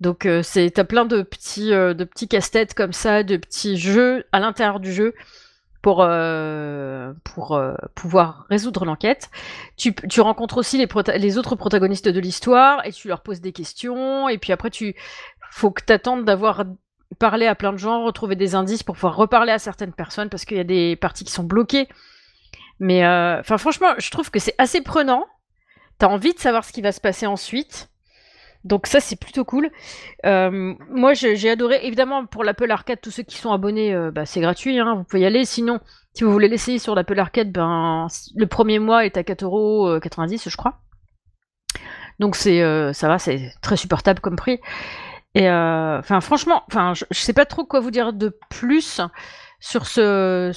[0.00, 3.78] Donc euh, c'est, t'as plein de petits, euh, de petits casse-têtes comme ça, de petits
[3.78, 5.14] jeux à l'intérieur du jeu
[5.86, 7.12] pour euh,
[7.52, 9.30] euh, pouvoir résoudre l'enquête.
[9.76, 14.28] Tu, tu rencontres aussi les, autres protagonistes de l'histoire et tu leur poses des questions
[14.28, 14.96] et puis après tu
[15.52, 16.64] faut que t'attendes d'avoir
[17.20, 20.44] parlé à plein de gens, retrouver des indices pour pouvoir reparler à certaines personnes parce
[20.44, 21.86] qu'il y a des parties qui sont bloquées.
[22.80, 25.24] Mais euh, franchement, je trouve que c'est assez prenant.
[25.98, 27.90] T'as envie de savoir ce qui va se passer ensuite.
[28.66, 29.70] Donc ça c'est plutôt cool.
[30.26, 31.78] Euh, moi j'ai adoré.
[31.84, 35.04] Évidemment pour l'Apple Arcade, tous ceux qui sont abonnés, euh, bah, c'est gratuit, hein, vous
[35.04, 35.44] pouvez y aller.
[35.44, 35.78] Sinon,
[36.14, 40.56] si vous voulez l'essayer sur l'Apple Arcade, ben le premier mois est à 4,90€ je
[40.56, 40.80] crois.
[42.18, 44.58] Donc euh, ça va, c'est très supportable comme prix.
[45.36, 49.00] Et enfin franchement, je, je sais pas trop quoi vous dire de plus
[49.60, 50.52] sur ce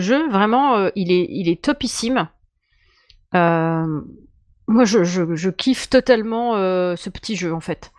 [0.00, 0.28] jeu.
[0.28, 2.28] Vraiment, il est il est topissime.
[4.68, 7.90] Moi, je, kiffe totalement euh, ce petit jeu, en fait.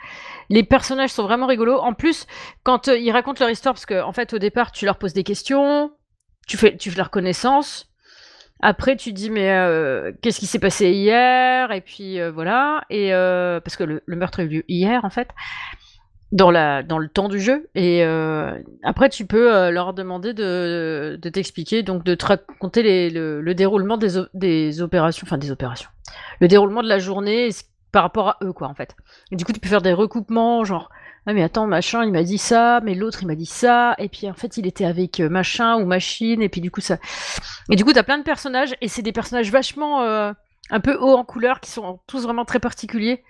[0.50, 1.80] Les personnages sont vraiment rigolos.
[1.80, 2.28] En plus,
[2.64, 5.14] quand euh, ils racontent leur histoire, parce que en fait, au départ, tu leur poses
[5.14, 5.92] des questions,
[6.48, 7.88] tu fais, tu fais leur connaissance.
[8.62, 11.72] Après, tu dis, mais euh, qu'est-ce qui s'est passé hier?
[11.72, 12.84] Et puis voilà.
[12.92, 15.30] Et parce que le meurtre a eu lieu hier, en fait,
[16.32, 17.70] dans le temps du jeu.
[17.76, 23.42] Et euh, après, tu peux euh, leur demander de, t'expliquer, donc de te raconter le,
[23.42, 25.90] le déroulement des, opérations, enfin des opérations,
[26.40, 27.50] le déroulement de la journée
[27.92, 28.96] par rapport à eux, quoi, en fait.
[29.32, 30.90] Et du coup, tu peux faire des recoupements, genre,
[31.26, 34.10] ah mais attends, machin, il m'a dit ça, mais l'autre, il m'a dit ça, et
[34.10, 36.98] puis en fait, il était avec euh, machin ou machine, et puis du coup, ça.
[37.72, 40.02] Et du coup, t'as plein de personnages, et c'est des personnages vachement
[40.72, 43.24] un peu haut en couleur, qui sont tous vraiment très particuliers.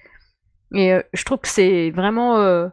[0.74, 2.70] Et je trouve que c'est vraiment.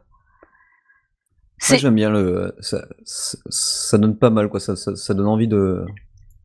[1.59, 2.55] C'est j'aime bien le.
[2.61, 4.61] Ça, ça, ça donne pas mal, quoi.
[4.61, 5.85] Ça, ça, ça donne envie de,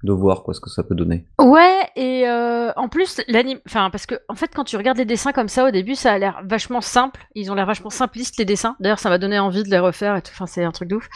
[0.04, 1.26] de voir quoi, ce que ça peut donner.
[1.40, 3.60] Ouais, et euh, en plus, l'anime.
[3.68, 6.14] Enfin, parce que, en fait, quand tu regardes les dessins comme ça, au début, ça
[6.14, 7.22] a l'air vachement simple.
[7.36, 8.76] Ils ont l'air vachement simplistes, les dessins.
[8.80, 10.32] D'ailleurs, ça m'a donné envie de les refaire et tout.
[10.34, 11.10] Enfin, c'est un truc de ouf.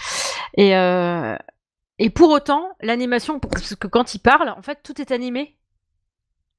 [0.57, 1.35] Et, euh,
[1.97, 5.57] et pour autant, l'animation, parce que quand ils parlent, en fait, tout est animé.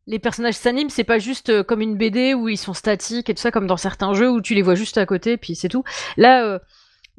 [0.08, 3.34] Les personnages s'animent, c'est pas juste euh, comme une BD où ils sont statiques et
[3.34, 5.68] tout ça, comme dans certains jeux où tu les vois juste à côté, puis c'est
[5.68, 5.82] tout.
[6.16, 6.60] Là, euh,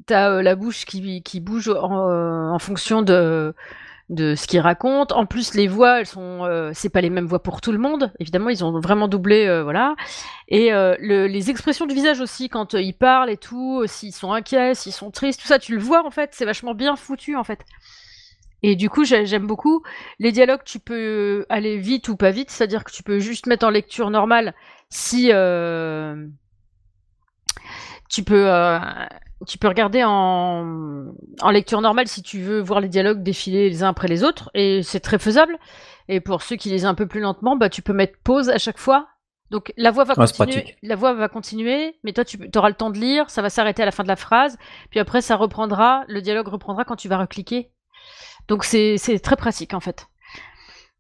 [0.05, 3.53] t'as euh, la bouche qui, qui bouge en, euh, fonction de
[4.09, 5.13] de ce qu'ils racontent.
[5.17, 7.77] En plus, les voix, elles sont, euh, c'est pas les mêmes voix pour tout le
[7.77, 8.13] monde.
[8.19, 9.95] Évidemment, ils ont vraiment doublé, voilà.
[10.47, 14.75] Et le- les expressions du visage aussi, quand ils parlent et tout, s'ils sont inquiets,
[14.75, 16.29] s'ils sont tristes, tout ça, tu le vois en fait.
[16.33, 17.59] C'est vachement bien foutu en fait.
[18.63, 19.83] Et du coup, j'ai- j'aime beaucoup.
[20.19, 23.65] Les dialogues, tu peux aller vite ou pas vite, c'est-à-dire que tu peux juste mettre
[23.67, 24.53] en lecture normale
[24.89, 25.31] si
[28.09, 28.47] tu peux
[29.45, 33.83] tu peux regarder en, en lecture normale si tu veux voir les dialogues défiler les
[33.83, 35.57] uns après les autres, et c'est très faisable.
[36.07, 38.57] Et pour ceux qui lisent un peu plus lentement, bah, tu peux mettre pause à
[38.57, 39.07] chaque fois.
[39.49, 42.67] Donc la voix va Ouais, c'est continuer, la voix va continuer, mais toi tu auras
[42.69, 44.57] le temps de lire, ça va s'arrêter à la fin de la phrase,
[44.89, 47.71] puis après ça reprendra, le dialogue reprendra quand tu vas recliquer.
[48.49, 50.07] Donc c'est très pratique en fait.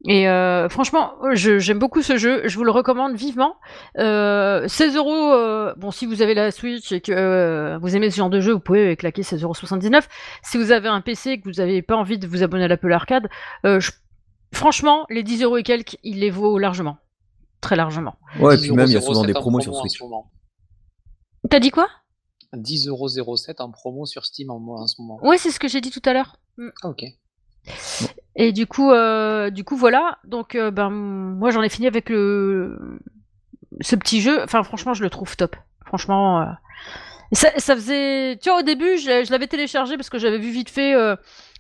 [0.05, 3.55] Et euh, franchement, je- j'aime beaucoup ce jeu, je vous le recommande vivement.
[3.97, 8.11] Euh, 16 euros, euh, bon, si vous avez la Switch et que euh, vous aimez
[8.11, 10.07] ce genre de jeu, vous pouvez claquer 16,79€.
[10.43, 12.67] Si vous avez un PC et que vous n'avez pas envie de vous abonner à
[12.67, 13.27] l'Apple Arcade,
[13.65, 13.91] euh, je-
[14.53, 16.97] franchement, les 10 euros et quelques, il les vaut largement.
[17.59, 18.17] très largement.
[18.39, 19.99] Ouais, et 10,07 puis même, il y a souvent des promos sur promo Switch.
[21.49, 21.87] T'as dit quoi?
[22.53, 25.17] 10,07€ en promo sur Steam en, en ce moment.
[25.25, 26.37] Ouais, c'est ce que j'ai dit tout à l'heure.
[26.57, 26.69] Mm.
[26.83, 27.03] Ah, ok.
[28.37, 30.19] Et du coup, euh, du coup, voilà.
[30.23, 32.99] Donc, euh, ben, moi, j'en ai fini avec le
[33.81, 34.41] ce petit jeu.
[34.43, 35.55] Enfin, franchement, je le trouve top.
[35.85, 36.45] Franchement, euh,
[37.31, 38.37] ça, ça faisait.
[38.37, 40.93] Tu vois, au début, je, l'avais téléchargé parce que j'avais vu vite fait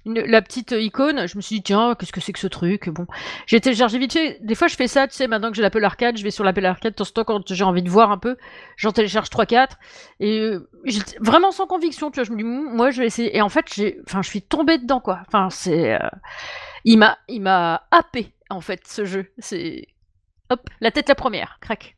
[0.07, 1.27] la petite icône.
[1.27, 2.89] Je me suis dit, tiens, qu'est-ce que c'est que ce truc?
[2.89, 3.05] Bon,
[3.45, 4.39] j'ai téléchargé vite fait.
[4.41, 6.43] Des fois, je fais ça, tu sais, maintenant que j'ai l'Apple Arcade, je vais sur
[6.43, 8.37] l'Apple Arcade, de temps quand j'ai envie de voir un peu,
[8.77, 9.69] j'en télécharge 3-4.
[10.19, 10.67] Et euh,
[11.19, 12.23] vraiment sans conviction, tu vois.
[12.23, 13.35] Je me dis, moi, je vais essayer.
[13.35, 15.19] Et en fait, j'ai, enfin, je suis tombée dedans, quoi.
[15.27, 15.93] Enfin, c'est.
[15.93, 16.09] euh,
[16.85, 19.27] Il m'a, il m'a happé, en fait, ce jeu.
[19.39, 19.87] C'est.
[20.49, 21.95] Hop, la tête la première, crac.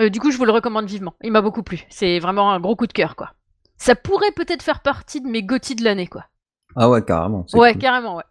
[0.00, 1.14] Euh, du coup, je vous le recommande vivement.
[1.22, 1.84] Il m'a beaucoup plu.
[1.88, 3.32] C'est vraiment un gros coup de cœur, quoi.
[3.76, 6.24] Ça pourrait peut-être faire partie de mes GOTY de l'année, quoi.
[6.76, 7.46] Ah ouais, carrément.
[7.52, 7.80] Ouais, cool.
[7.80, 8.24] carrément, ouais.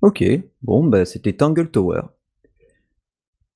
[0.00, 0.24] Ok,
[0.62, 2.02] bon, bah, c'était Tangle Tower.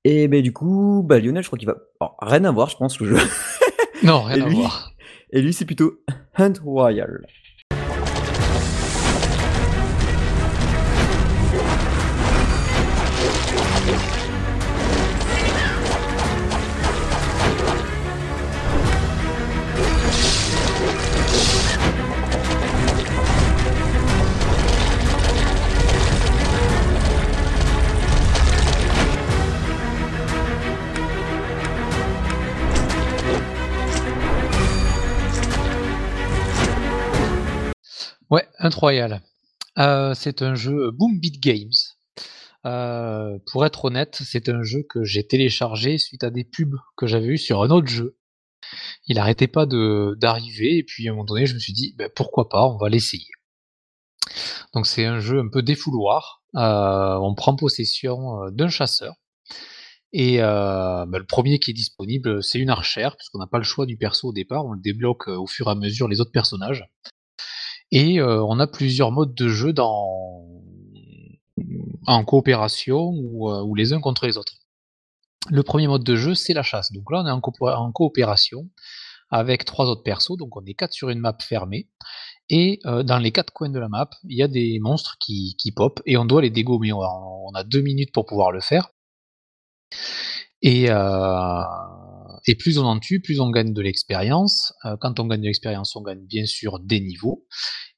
[0.04, 1.76] Et ben du coup, bah, Lionel, je crois qu'il va.
[2.00, 3.28] alors, rien à voir, je pense, le jeu.
[4.02, 4.92] Non, rien Et à lui voir.
[5.30, 6.00] Et lui, c'est plutôt
[6.36, 7.24] Hunt Royal.
[39.78, 41.70] Euh, c'est un jeu Boom Beat Games.
[42.66, 47.06] Euh, pour être honnête, c'est un jeu que j'ai téléchargé suite à des pubs que
[47.06, 48.18] j'avais eu sur un autre jeu.
[49.06, 52.10] Il arrêtait pas d'arriver et puis à un moment donné, je me suis dit ben,
[52.14, 53.30] pourquoi pas, on va l'essayer.
[54.74, 56.42] Donc c'est un jeu un peu défouloir.
[56.56, 59.14] Euh, on prend possession d'un chasseur
[60.12, 63.86] et ben, le premier qui est disponible, c'est une archère puisqu'on n'a pas le choix
[63.86, 66.84] du perso au départ, on le débloque au fur et à mesure les autres personnages.
[67.92, 70.48] Et euh, on a plusieurs modes de jeu dans
[72.06, 74.54] en coopération ou, euh, ou les uns contre les autres.
[75.50, 76.90] Le premier mode de jeu, c'est la chasse.
[76.92, 78.70] Donc là, on est en, coop- en coopération
[79.30, 80.36] avec trois autres persos.
[80.38, 81.90] Donc on est quatre sur une map fermée.
[82.48, 85.54] Et euh, dans les quatre coins de la map, il y a des monstres qui,
[85.58, 86.92] qui pop et on doit les dégommer.
[86.92, 88.90] On a, on a deux minutes pour pouvoir le faire.
[90.62, 91.62] Et, euh,
[92.46, 94.72] et plus on en tue, plus on gagne de l'expérience.
[94.84, 97.46] Euh, quand on gagne de l'expérience, on gagne bien sûr des niveaux.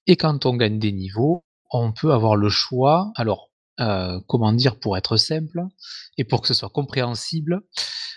[0.07, 3.13] Et quand on gagne des niveaux, on peut avoir le choix.
[3.17, 5.63] Alors, euh, comment dire pour être simple
[6.19, 7.61] et pour que ce soit compréhensible,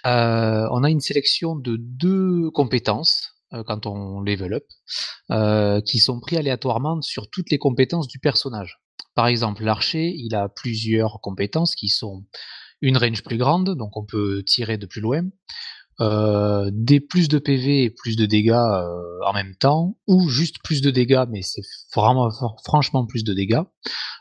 [0.06, 3.34] euh, on a une sélection de deux compétences
[3.66, 8.82] quand on level up, qui sont pris aléatoirement sur toutes les compétences du personnage.
[9.16, 12.26] Par exemple, l'archer, il a plusieurs compétences qui sont
[12.82, 15.24] une range plus grande, donc on peut tirer de plus loin,
[15.99, 20.57] euh, des plus de PV et plus de dégâts euh, en même temps, ou juste
[20.63, 21.62] plus de dégâts, mais c'est
[21.95, 23.63] vraiment fr- franchement plus de dégâts.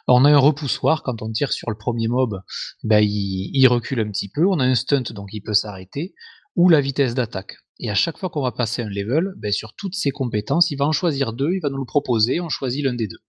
[0.09, 2.41] On a un repoussoir, quand on tire sur le premier mob,
[2.85, 4.47] ben, il, il recule un petit peu.
[4.47, 6.15] On a un stunt, donc il peut s'arrêter,
[6.55, 7.57] ou la vitesse d'attaque.
[7.79, 10.77] Et à chaque fois qu'on va passer un level, ben, sur toutes ces compétences, il
[10.77, 13.21] va en choisir deux, il va nous le proposer, on choisit l'un des deux.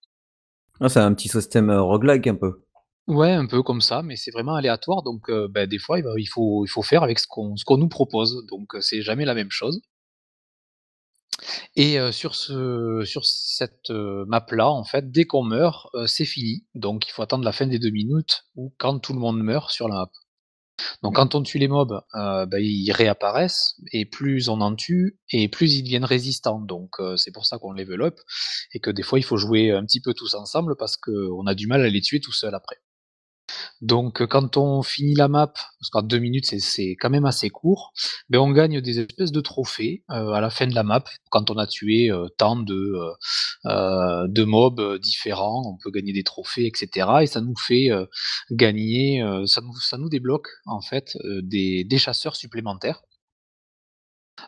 [0.79, 2.63] Ah, c'est un petit système euh, roguelike un peu.
[3.07, 6.65] Ouais, un peu comme ça, mais c'est vraiment aléatoire, donc ben, des fois, il, faut,
[6.65, 9.51] il faut faire avec ce qu'on ce qu'on nous propose, donc c'est jamais la même
[9.51, 9.81] chose.
[11.75, 17.07] Et euh, sur, ce, sur cette map-là, en fait, dès qu'on meurt, c'est fini, donc
[17.07, 19.87] il faut attendre la fin des deux minutes, ou quand tout le monde meurt sur
[19.87, 20.11] la map.
[21.03, 25.49] Donc quand on tue les mobs, ben, ils réapparaissent, et plus on en tue, et
[25.49, 28.19] plus ils deviennent résistants, donc euh, c'est pour ça qu'on level up,
[28.73, 31.55] et que des fois il faut jouer un petit peu tous ensemble, parce qu'on a
[31.55, 32.77] du mal à les tuer tout seul après.
[33.81, 37.49] Donc, euh, quand on finit la map, parce qu'en deux minutes, c'est- quand même assez
[37.49, 37.93] court,
[38.29, 41.03] ben, on gagne des espèces de trophées euh, à la fin de la map.
[41.29, 43.15] Quand on a tué euh, tant de,
[44.45, 47.07] mobs différents, on peut gagner des trophées, etc.
[47.21, 47.89] Et ça nous fait
[48.51, 49.61] gagner, ça,
[49.97, 53.01] nous, débloque en fait des, des chasseurs supplémentaires.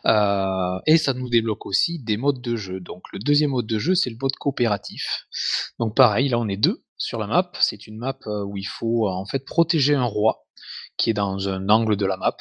[0.04, 2.80] Et ça nous débloque aussi des modes de jeu.
[2.80, 5.26] Donc le deuxième mode de jeu, c'est le mode coopératif.
[5.78, 7.50] Donc pareil, là on est deux sur la map.
[7.60, 10.44] C'est une map euh, où il faut euh, en fait protéger un roi
[10.96, 12.36] qui est dans un angle de la map.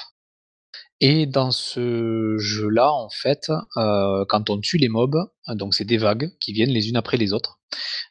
[1.01, 5.17] Et dans ce jeu-là, en fait, euh, quand on tue les mobs,
[5.47, 7.61] donc c'est des vagues qui viennent les unes après les autres,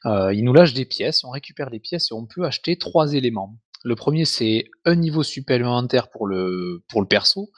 [0.06, 3.58] ils nous lâchent des pièces, on récupère les pièces et on peut acheter trois éléments.
[3.84, 7.50] Le premier, c'est un niveau supplémentaire pour le, pour le perso,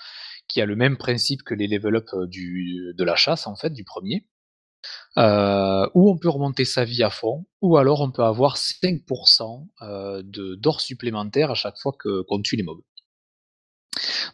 [0.48, 3.85] qui a le même principe que les level up de la chasse, en fait, du
[3.85, 4.26] premier.
[5.16, 9.66] Euh, ou on peut remonter sa vie à fond, ou alors on peut avoir 5%
[9.83, 12.83] euh, d'or supplémentaire à chaque fois qu'on tue les mobs.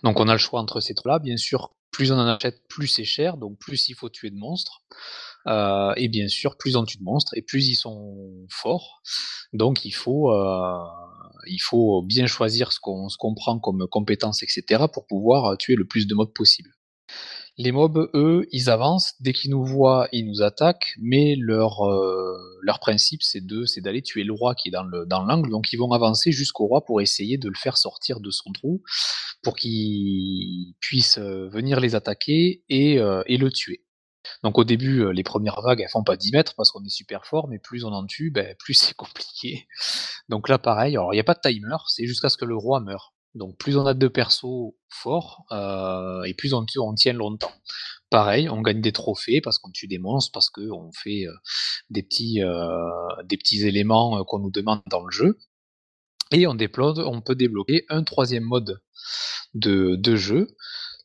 [0.03, 1.19] Donc on a le choix entre ces trois-là.
[1.19, 4.37] Bien sûr, plus on en achète, plus c'est cher, donc plus il faut tuer de
[4.37, 4.83] monstres.
[5.47, 9.01] Euh, et bien sûr, plus on tue de monstres, et plus ils sont forts.
[9.53, 15.07] Donc il faut, euh, bien choisir ce qu'on ce qu'on prend comme compétences, etc., pour
[15.07, 16.71] pouvoir tuer le plus de mobs possible.
[17.59, 19.15] Les mobs, eux, ils avancent.
[19.21, 20.95] Dès qu'ils nous voient, ils nous attaquent.
[21.01, 23.41] Mais leur, euh, leur principe, c'est
[23.81, 25.51] d'aller tuer le roi qui est dans le dans l'angle.
[25.51, 28.83] Donc ils vont avancer jusqu'au roi pour essayer de le faire sortir de son trou,
[29.43, 33.83] pour qu'il puisse euh, venir les attaquer et, euh, et le tuer.
[34.43, 37.27] Donc au début, les premières vagues, elles font pas 10 mètres parce qu'on est super
[37.27, 39.67] fort, mais plus on en tue, ben, plus c'est compliqué.
[40.29, 42.57] Donc là, pareil, alors il n'y a pas de timer, c'est jusqu'à ce que le
[42.57, 43.15] roi meure.
[43.37, 47.53] Donc plus on a de persos forts, euh, et plus on, on, tient longtemps.
[48.09, 51.35] Pareil, on gagne des trophées parce qu'on tue des monstres, parce qu'on fait euh,
[51.91, 52.89] des, petits, euh,
[53.25, 55.39] des petits éléments qu'on nous demande dans le jeu.
[56.33, 58.81] Et on peut débloquer un troisième mode
[59.55, 60.57] de, de jeu,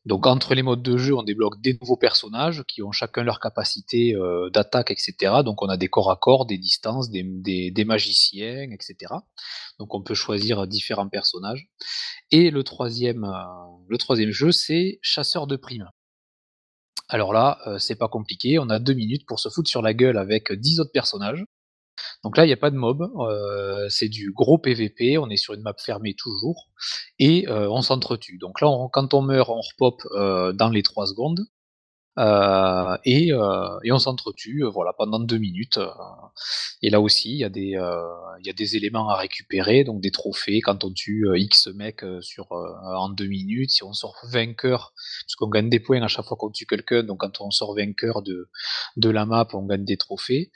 [0.06, 3.40] donc entre les modes de jeu, on débloque des nouveaux personnages qui ont chacun leur
[3.40, 5.44] capacité euh, d'attaque, etc.
[5.46, 9.14] Donc on a des corps à corps, des distances, des, magiciens, etc.
[9.78, 11.68] Donc on peut choisir différents personnages.
[12.32, 13.44] Et le troisième, euh,
[13.90, 15.90] le troisième jeu, c'est chasseur de primes.
[17.08, 19.94] Alors là, euh, c'est pas compliqué, on a deux minutes pour se foutre sur la
[19.94, 21.46] gueule avec dix autres personnages.
[22.24, 25.38] Donc là, il n'y a pas de mob, euh, c'est du gros PVP, on est
[25.38, 26.70] sur une map fermée toujours,
[27.20, 28.38] et euh, on s'entretue.
[28.38, 31.42] Donc là, quand on meurt, on repop euh, dans les 3 secondes,
[32.20, 35.80] euh, et, euh, et, on s'entretue voilà, pendant deux minutes.
[36.82, 37.50] et là aussi, il y, a
[38.54, 43.28] des, éléments à récupérer, donc des trophées quand on tue X mecs sur, en deux
[43.28, 43.72] minutes.
[43.72, 44.94] Si on sort vainqueur,
[45.24, 47.76] parce qu'on gagne des points à chaque fois qu'on tue quelqu'un, donc quand on sort
[47.76, 48.50] vainqueur de,
[49.10, 50.52] la map, on gagne des trophées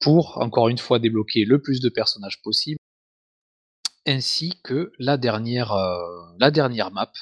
[0.00, 2.78] pour, encore une fois, débloquer le plus de personnages possible
[4.06, 5.96] ainsi que la dernière, euh,
[6.38, 7.12] la dernière map,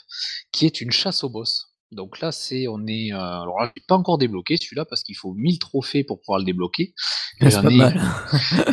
[0.50, 1.71] qui est une chasse au boss.
[1.92, 3.12] Donc là, c'est on est.
[3.12, 6.38] Euh, alors là, j'ai pas encore débloqué celui-là parce qu'il faut 1000 trophées pour pouvoir
[6.38, 6.94] le débloquer.
[7.40, 7.92] Et j'en ai,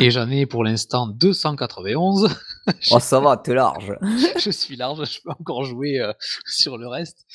[0.00, 2.34] et j'en ai pour l'instant 291.
[2.90, 3.92] oh, ça va, t'es large.
[4.38, 6.12] je suis large, je peux encore jouer euh,
[6.46, 7.26] sur le reste.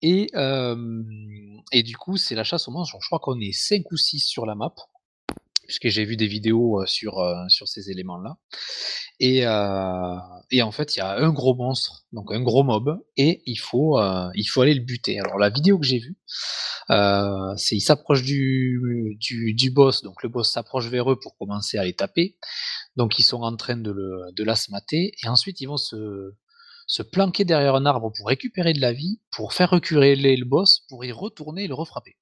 [0.00, 0.76] Et, euh,
[1.72, 2.96] et du coup, c'est la chasse au monstre.
[3.00, 4.74] Je crois qu'on est 5 ou 6 sur la map
[5.66, 8.36] puisque j'ai vu des vidéos sur, sur ces éléments-là.
[9.20, 9.40] Et,
[10.50, 13.56] et, en fait, il y a un gros monstre, donc un gros mob, et il
[13.56, 14.00] faut,
[14.34, 15.20] il faut aller le buter.
[15.20, 16.16] Alors la vidéo que j'ai vue,
[16.88, 21.84] c'est il s'approche du, du, boss, donc le boss s'approche vers eux pour commencer à
[21.84, 22.36] les taper.
[22.96, 26.34] Donc ils sont en train de, le, de l'asmater, et ensuite ils vont se,
[26.86, 30.84] se planquer derrière un arbre pour récupérer de la vie, pour faire reculer le boss,
[30.88, 32.16] pour y retourner et le refrapper.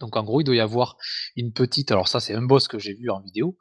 [0.00, 0.96] Donc en gros, il doit y avoir
[1.36, 1.90] une petite.
[1.90, 3.56] Alors ça, c'est un boss que j'ai vu en vidéo.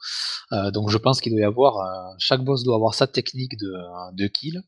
[0.52, 1.78] Euh, donc je pense qu'il doit y avoir.
[1.78, 3.74] Euh, chaque boss doit avoir sa technique de,
[4.13, 4.63] de kill.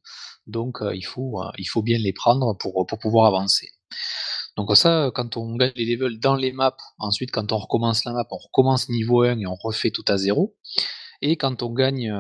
[0.46, 1.42] Donc euh, il, faut,
[1.84, 3.70] bien les prendre pour, pouvoir avancer.
[4.56, 8.14] Donc ça, quand on gagne les levels dans les maps, ensuite quand on recommence la
[8.14, 10.56] map, on recommence niveau 1 et on refait tout à zéro.
[11.22, 12.12] Et quand on gagne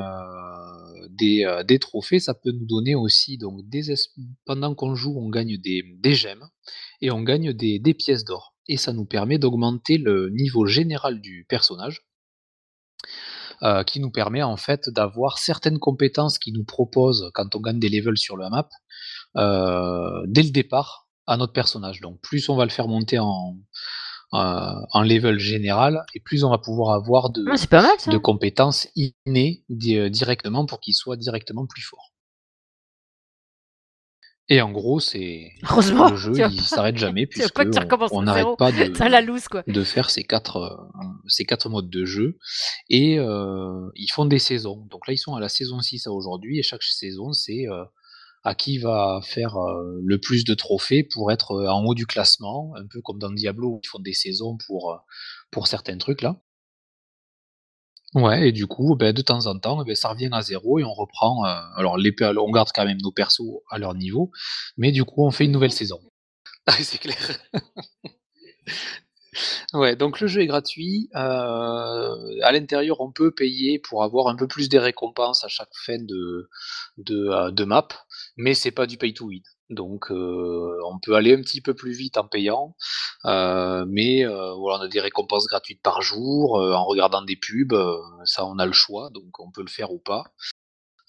[1.09, 3.61] des, trophées, ça peut nous donner aussi, donc
[4.45, 6.47] pendant qu'on joue, on gagne des, gemmes
[7.01, 11.45] et on gagne des pièces d'or et ça nous permet d'augmenter le niveau général du
[11.49, 12.07] personnage,
[13.63, 17.79] euh, qui nous permet en fait d'avoir certaines compétences qui nous proposent quand on gagne
[17.79, 18.69] des levels sur la map
[19.35, 21.99] euh, dès le départ à notre personnage.
[22.01, 23.57] Donc plus on va le faire monter en,
[24.33, 29.63] euh, en level général et plus on va pouvoir avoir de, ah, de compétences innées
[29.69, 32.13] directement pour qu'il soit directement plus fort.
[34.49, 37.59] Et en gros, c'est le jeu, il s'arrête jamais puisque
[38.11, 39.63] on n'arrête pas de, la loose, quoi.
[39.67, 42.37] de faire ces quatre, euh, ces quatre modes de jeu.
[42.89, 44.87] Et euh, ils font des saisons.
[44.89, 47.83] Donc là, ils sont à la saison 6 à aujourd'hui et chaque saison, c'est euh,
[48.43, 52.73] à qui va faire euh, le plus de trophées pour être en haut du classement,
[52.77, 54.97] un peu comme dans Diablo où ils font des saisons pour,
[55.51, 56.37] pour certains trucs là.
[58.15, 60.83] Ouais et du coup, ben, de temps en temps, ben, ça revient à zéro et
[60.83, 64.31] on reprend, euh, alors les on garde quand même nos persos à leur niveau,
[64.77, 65.99] mais du coup, on fait une nouvelle saison.
[66.67, 67.17] Ah c'est clair.
[69.73, 74.35] Ouais, donc le jeu est gratuit, heu, à l'intérieur, on peut payer pour avoir un
[74.35, 76.49] peu plus des récompenses à chaque fin de
[76.97, 77.87] de, euh, de map,
[78.37, 79.41] mais c'est pas du pay to win.
[79.69, 82.75] Donc euh, on peut aller un petit peu plus vite en payant,
[83.25, 87.75] euh, mais euh, voilà, on a des récompenses gratuites par jour, en regardant des pubs,
[88.23, 90.23] ça on a le choix, donc on peut le faire ou pas.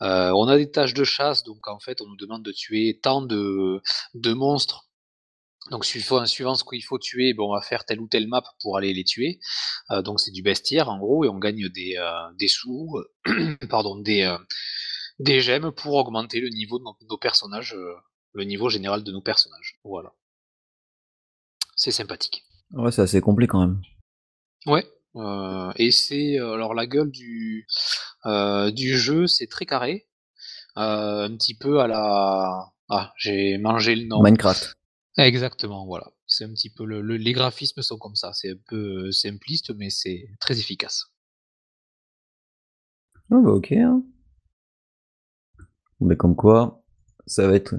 [0.00, 3.22] on a des tâches de chasse, donc en fait on nous demande de tuer tant
[3.22, 3.80] de
[4.14, 4.88] de monstres
[5.70, 8.42] Donc suivant, suivant ce qu'il faut tuer, bon, on va faire telle ou telle map
[8.62, 9.38] pour aller les tuer.
[10.04, 11.96] Donc c'est du bestiaire en gros et on gagne des,
[12.38, 12.98] des sous,
[13.70, 14.36] pardon, des,
[15.20, 17.76] des gemmes pour augmenter le niveau de nos, personnages,
[18.32, 19.78] le niveau général de nos personnages.
[19.84, 20.12] Voilà.
[21.76, 22.44] C'est sympathique.
[22.72, 23.80] Ouais, c'est assez complet quand même.
[24.66, 24.84] Ouais.
[25.16, 27.66] euh, et c'est euh, alors la gueule du
[28.26, 30.08] euh, du jeu, c'est très carré,
[30.76, 34.22] euh, un petit peu à la ah j'ai mangé le nom.
[34.22, 34.74] Minecraft.
[35.16, 36.10] Exactement, voilà.
[36.26, 38.32] C'est un petit peu le, le- les graphismes sont comme ça.
[38.34, 41.06] C'est un peu simpliste, mais c'est très efficace.
[43.30, 43.72] Ah bah ok.
[43.72, 44.02] Hein.
[46.00, 46.84] Mais comme quoi,
[47.26, 47.74] ça va être...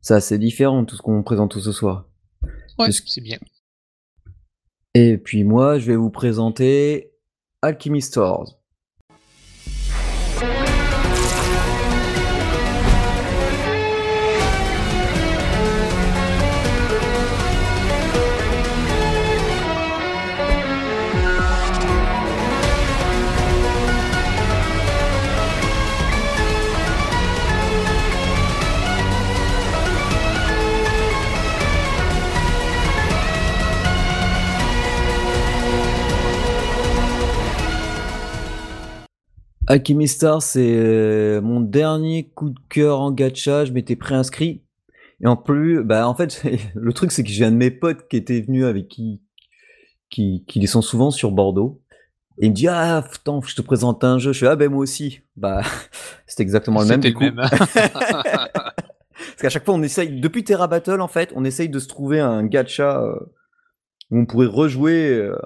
[0.00, 2.06] C'est assez différent de tout ce qu'on présente tout ce soir.
[2.78, 3.38] Ouais, c'est bien.
[4.94, 7.12] Et puis moi, je vais vous présenter
[7.62, 8.59] Alchemy Stores.
[39.70, 43.64] Alchemy Stars, c'est euh, mon dernier coup de cœur en gacha.
[43.64, 44.64] Je m'étais préinscrit.
[45.22, 46.42] Et en plus, bah en fait,
[46.74, 49.22] le truc c'est que j'ai un de mes potes qui était venu avec qui,
[50.10, 51.80] qui, qui descend souvent sur Bordeaux.
[52.40, 54.32] Et il me dit ah attends, je te présente un jeu.
[54.32, 55.20] Je fais ah ben moi aussi.
[55.36, 55.62] Bah
[56.26, 57.00] c'était exactement le même.
[57.00, 57.22] C'était le coup.
[57.22, 57.36] même.
[57.48, 61.86] Parce qu'à chaque fois on essaye, depuis Terra Battle en fait, on essaye de se
[61.86, 63.14] trouver un gacha euh,
[64.10, 65.10] où on pourrait rejouer.
[65.10, 65.38] euh,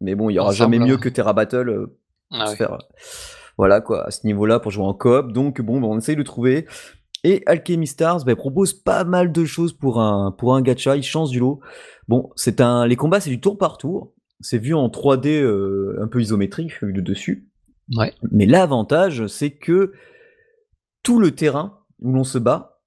[0.00, 0.98] mais bon, il y aura Ensemble, jamais mieux hein.
[0.98, 1.88] que Terra Battle.
[2.30, 2.56] Ah se ouais.
[2.56, 2.78] faire,
[3.56, 5.32] voilà quoi, à ce niveau-là pour jouer en coop.
[5.32, 6.66] Donc bon, bah, on essaye de trouver.
[7.22, 11.02] Et Alchemy Stars bah, propose pas mal de choses pour un, pour un gacha, il
[11.02, 11.60] change du lot.
[12.06, 14.12] Bon, c'est un, les combats c'est du tour par tour.
[14.40, 17.48] C'est vu en 3D euh, un peu isométrique, vu de dessus.
[17.96, 18.12] Ouais.
[18.30, 19.92] Mais l'avantage, c'est que
[21.02, 22.82] tout le terrain où l'on se bat,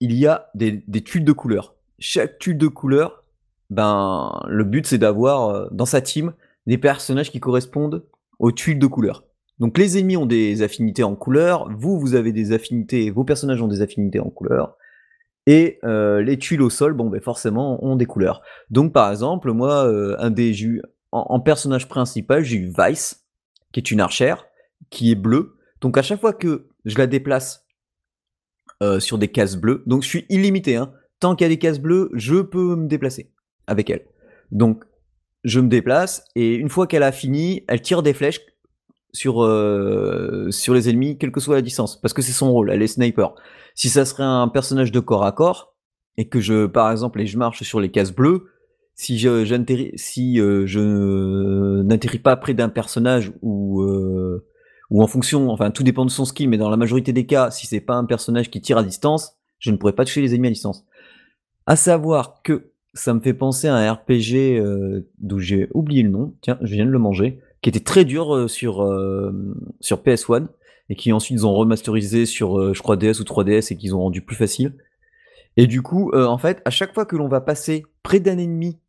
[0.00, 1.76] il y a des, des tuiles de couleurs.
[1.98, 3.24] Chaque tuile de couleur,
[3.70, 6.34] ben, le but c'est d'avoir euh, dans sa team
[6.66, 8.04] des personnages qui correspondent
[8.38, 9.24] aux tuiles de couleurs.
[9.58, 13.62] Donc les ennemis ont des affinités en couleur, vous, vous avez des affinités, vos personnages
[13.62, 14.76] ont des affinités en couleur,
[15.46, 18.42] et euh, les tuiles au sol, bon, ben forcément, ont des couleurs.
[18.70, 20.82] Donc par exemple, moi, euh, un des eu-
[21.12, 23.24] en, en personnage principal, j'ai eu Vice,
[23.72, 24.46] qui est une archère,
[24.90, 25.56] qui est bleue.
[25.80, 27.66] Donc à chaque fois que je la déplace
[28.82, 30.92] euh, sur des cases bleues, donc je suis illimité, hein.
[31.20, 33.30] tant qu'il y a des cases bleues, je peux me déplacer
[33.66, 34.06] avec elle.
[34.50, 34.84] Donc
[35.44, 38.40] je me déplace et une fois qu'elle a fini, elle tire des flèches
[39.14, 42.70] sur euh, sur les ennemis, quelle que soit la distance, parce que c'est son rôle,
[42.70, 43.34] elle est sniper.
[43.74, 45.74] Si ça serait un personnage de corps à corps
[46.16, 48.48] et que je, par exemple, et je marche sur les cases bleues,
[48.94, 54.44] si je j'atterris, si euh, je n'atterris pas près d'un personnage ou euh,
[54.90, 57.50] ou en fonction, enfin tout dépend de son skill, mais dans la majorité des cas,
[57.50, 60.34] si c'est pas un personnage qui tire à distance, je ne pourrais pas toucher les
[60.34, 60.84] ennemis à distance.
[61.66, 66.10] À savoir que ça me fait penser à un RPG euh, d'où j'ai oublié le
[66.10, 70.02] nom, tiens, je viens de le manger, qui était très dur euh, sur, euh, sur
[70.02, 70.48] PS1
[70.90, 73.94] et qui ensuite ils ont remasterisé sur, euh, je crois, DS ou 3DS et qu'ils
[73.94, 74.76] ont rendu plus facile.
[75.56, 78.80] Et du coup, en fait, à chaque fois que l'on va passer près d'un ennemi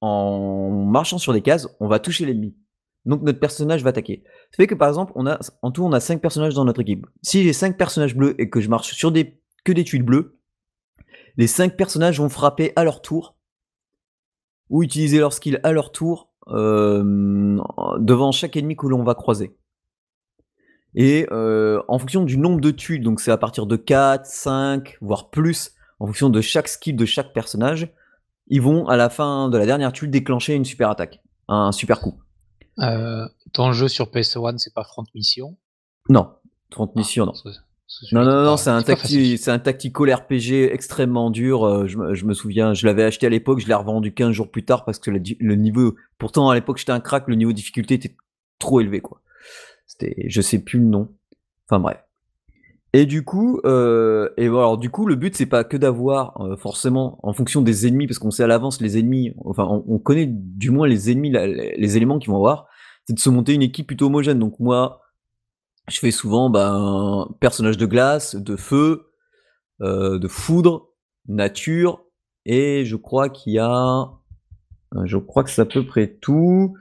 [0.00, 2.56] en marchant sur des cases, on va toucher l'ennemi.
[3.04, 4.24] Donc notre personnage va attaquer.
[4.50, 6.80] Ça fait que par exemple, on a, en tout, on a 5 personnages dans notre
[6.80, 7.06] équipe.
[7.20, 10.38] Si j'ai 5 personnages bleus et que je marche sur des, que des tuiles bleues,
[11.36, 13.36] les 5 personnages vont frapper à leur tour
[14.70, 17.58] ou utiliser leur skill à leur tour euh,
[17.98, 19.56] devant chaque ennemi que l'on va croiser.
[20.94, 24.98] Et euh, en fonction du nombre de tuiles, donc c'est à partir de 4, 5,
[25.00, 27.92] voire plus, en fonction de chaque skill de chaque personnage,
[28.48, 32.00] ils vont à la fin de la dernière tuile déclencher une super attaque, un super
[32.00, 32.20] coup.
[32.78, 35.56] Euh, ton jeu sur PS1, c'est pas Front Mission?
[36.08, 36.30] Non,
[36.70, 37.32] 30 missions, non.
[38.12, 41.64] Non, non, non, c'est un, tacti- un tactical RPG extrêmement dur.
[41.64, 44.32] euh, je, me- je me souviens, je l'avais acheté à l'époque, je l'ai revendu 15
[44.32, 45.94] jours plus tard parce que le, niveau.
[46.18, 48.16] Pourtant, à l'époque, j'étais un crack, le niveau de difficulté était
[48.58, 49.20] trop élevé, quoi.
[49.86, 51.10] C'était, je sais plus le nom.
[51.68, 51.98] Enfin, bref.
[52.94, 56.56] Et du coup, euh, et alors, du coup, le but, c'est pas que d'avoir, euh,
[56.56, 59.98] forcément, en fonction des ennemis, parce qu'on sait à l'avance les ennemis, enfin, on, on
[59.98, 62.66] connaît du moins les ennemis, la- les, les éléments qu'ils vont avoir,
[63.06, 64.38] c'est de se monter une équipe plutôt homogène.
[64.38, 65.01] Donc, moi,
[65.88, 69.12] je fais souvent ben, personnage de glace, de feu,
[69.80, 70.90] euh, de foudre,
[71.28, 72.04] nature,
[72.44, 74.10] et je crois qu'il y a,
[74.94, 76.76] euh, je crois que c'est à peu près tout.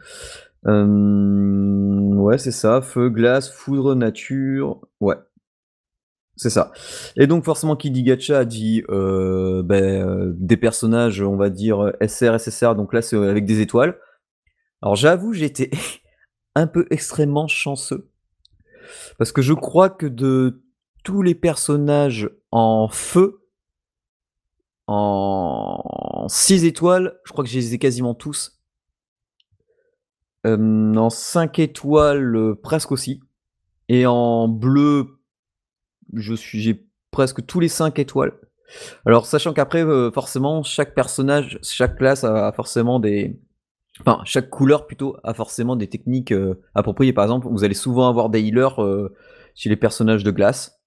[0.68, 5.16] Euh, ouais, c'est ça, feu, glace, foudre, nature, ouais.
[6.38, 6.72] C'est ça.
[7.18, 11.91] Et donc forcément, qui dit gacha dit euh, ben, euh, des personnages, on va dire
[12.02, 12.76] SR, SSR.
[12.76, 13.99] Donc là, c'est avec des étoiles.
[14.82, 15.70] Alors j'avoue, j'étais
[16.56, 18.11] un peu extrêmement chanceux
[19.17, 20.63] parce que je crois que de
[21.03, 23.41] tous les personnages en feu,
[24.87, 28.61] en 6 étoiles, je crois que je les quasiment tous.
[30.45, 33.21] Euh, en 5 étoiles, euh, presque aussi.
[33.89, 35.19] Et en bleu,
[36.13, 38.33] je suis, j'ai presque tous les 5 étoiles.
[39.05, 43.39] Alors, sachant qu'après, euh, forcément, chaque personnage, chaque classe a forcément des.
[43.99, 46.33] Enfin, chaque couleur plutôt a forcément des techniques
[46.73, 47.13] appropriées.
[47.13, 48.79] Par exemple, vous allez souvent avoir des healers
[49.53, 50.81] chez les personnages de glace.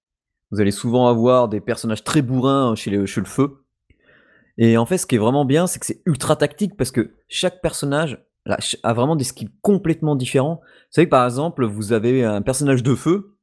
[0.51, 3.65] Vous allez souvent avoir des personnages très bourrins chez, les, chez le feu.
[4.57, 7.15] Et en fait, ce qui est vraiment bien, c'est que c'est ultra tactique parce que
[7.27, 8.25] chaque personnage
[8.83, 10.61] a vraiment des skills complètement différents.
[10.61, 13.37] Vous savez par exemple, vous avez un personnage de feu.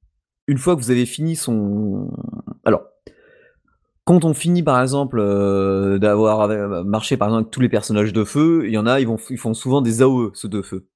[0.47, 2.11] Une fois que vous avez fini son.
[2.65, 2.83] Alors,
[4.13, 6.47] quand on finit par exemple euh, d'avoir
[6.85, 9.09] marché par exemple avec tous les personnages de feu, il y en a, ils,
[9.39, 10.87] font souvent des AOE, ceux de feu.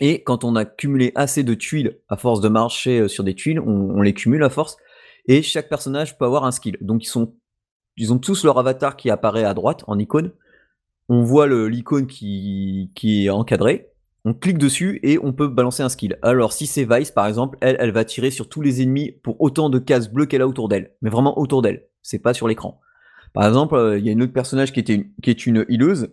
[0.00, 3.36] Et quand on a cumulé assez de tuiles, à force de marcher euh, sur des
[3.36, 4.78] tuiles, on, les cumule à force.
[5.26, 6.76] Et chaque personnage peut avoir un skill.
[6.80, 7.36] Donc ils sont
[8.10, 10.32] ont tous leur avatar qui apparaît à droite en icône.
[11.08, 13.89] On voit l'icône qui est encadrée.
[14.24, 16.18] On clique dessus et on peut balancer un skill.
[16.22, 19.40] Alors si c'est Vice par exemple, elle, elle va tirer sur tous les ennemis pour
[19.40, 20.92] autant de cases bleues qu'elle a autour d'elle.
[21.00, 21.86] Mais vraiment autour d'elle.
[22.02, 22.80] C'est pas sur l'écran.
[23.32, 26.08] Par exemple, euh, il y a une autre personnage qui, était qui est une healeuse.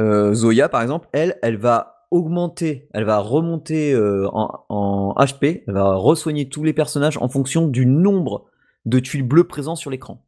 [0.00, 5.62] Euh, Zoya par exemple, elle, elle va augmenter, elle va remonter euh, en, en, HP,
[5.66, 8.46] elle va resoigner tous les personnages en fonction du nombre
[8.86, 10.24] de tuiles bleues présents sur l'écran.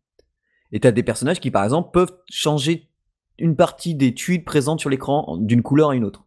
[0.72, 2.88] Et tu des personnages qui, par exemple, peuvent changer
[3.38, 6.24] une partie des tuiles présentes sur l'écran d'une couleur à une autre.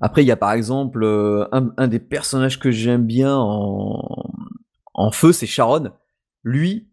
[0.00, 5.32] Après, il y a par exemple euh, un, des personnages que j'aime bien en, feu,
[5.32, 5.90] c'est Sharon.
[6.44, 6.88] Lui,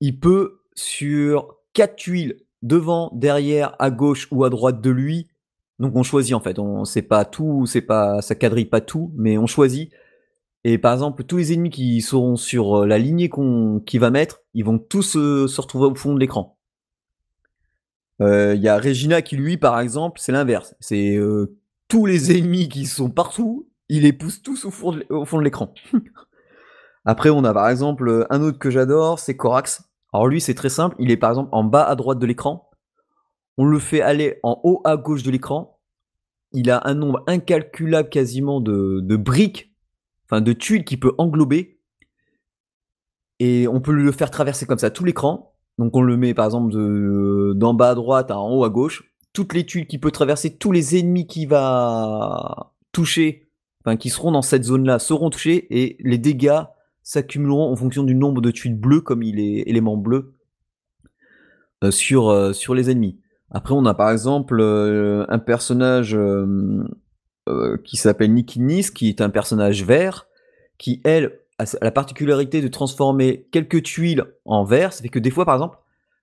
[0.00, 5.28] il peut sur quatre tuiles devant, derrière, à gauche ou à droite de lui.
[5.78, 9.12] Donc on choisit en fait, on sait pas tout, c'est pas ça quadrille pas tout,
[9.16, 9.92] mais on choisit
[10.64, 14.10] et par exemple, tous les ennemis qui seront sur euh, la lignée qu'on qui va
[14.10, 16.58] mettre, ils vont tous euh, se retrouver au fond de l'écran.
[18.20, 20.74] Il y a Regina qui, lui, par exemple, c'est l'inverse.
[20.80, 21.16] C'est
[21.88, 25.72] tous les ennemis qui sont partout, il les pousse tous au fond de, l'écran.
[27.04, 29.82] Après, on a par exemple un autre que j'adore, c'est Corax.
[30.12, 30.94] Alors lui, c'est très simple.
[30.98, 32.70] Il est par exemple en bas à droite de l'écran.
[33.56, 35.80] On le fait aller en haut à gauche de l'écran.
[36.52, 39.74] Il a un nombre incalculable quasiment de, briques
[40.26, 41.80] enfin de tuiles qui peut englober.
[43.40, 45.54] Et on peut le faire traverser comme ça tout l'écran.
[45.78, 46.74] Donc on le met par exemple
[47.54, 49.04] d'en bas à droite à en haut à gauche.
[49.38, 53.48] Toutes les tuiles qui peut traverser, tous les ennemis qui va toucher,
[53.84, 56.62] enfin qui seront dans cette zone-là, seront touchés et les dégâts
[57.04, 60.34] s'accumuleront en fonction du nombre de tuiles bleues comme il est élément bleu
[61.84, 63.20] euh, sur, euh, sur les ennemis.
[63.52, 66.18] Après on a par exemple euh, un personnage
[67.84, 70.26] qui s'appelle Nikki Nis, qui est un personnage vert,
[70.78, 74.92] qui, elle, a la particularité de transformer quelques tuiles en vert.
[74.92, 75.78] Ça fait que des fois, par exemple,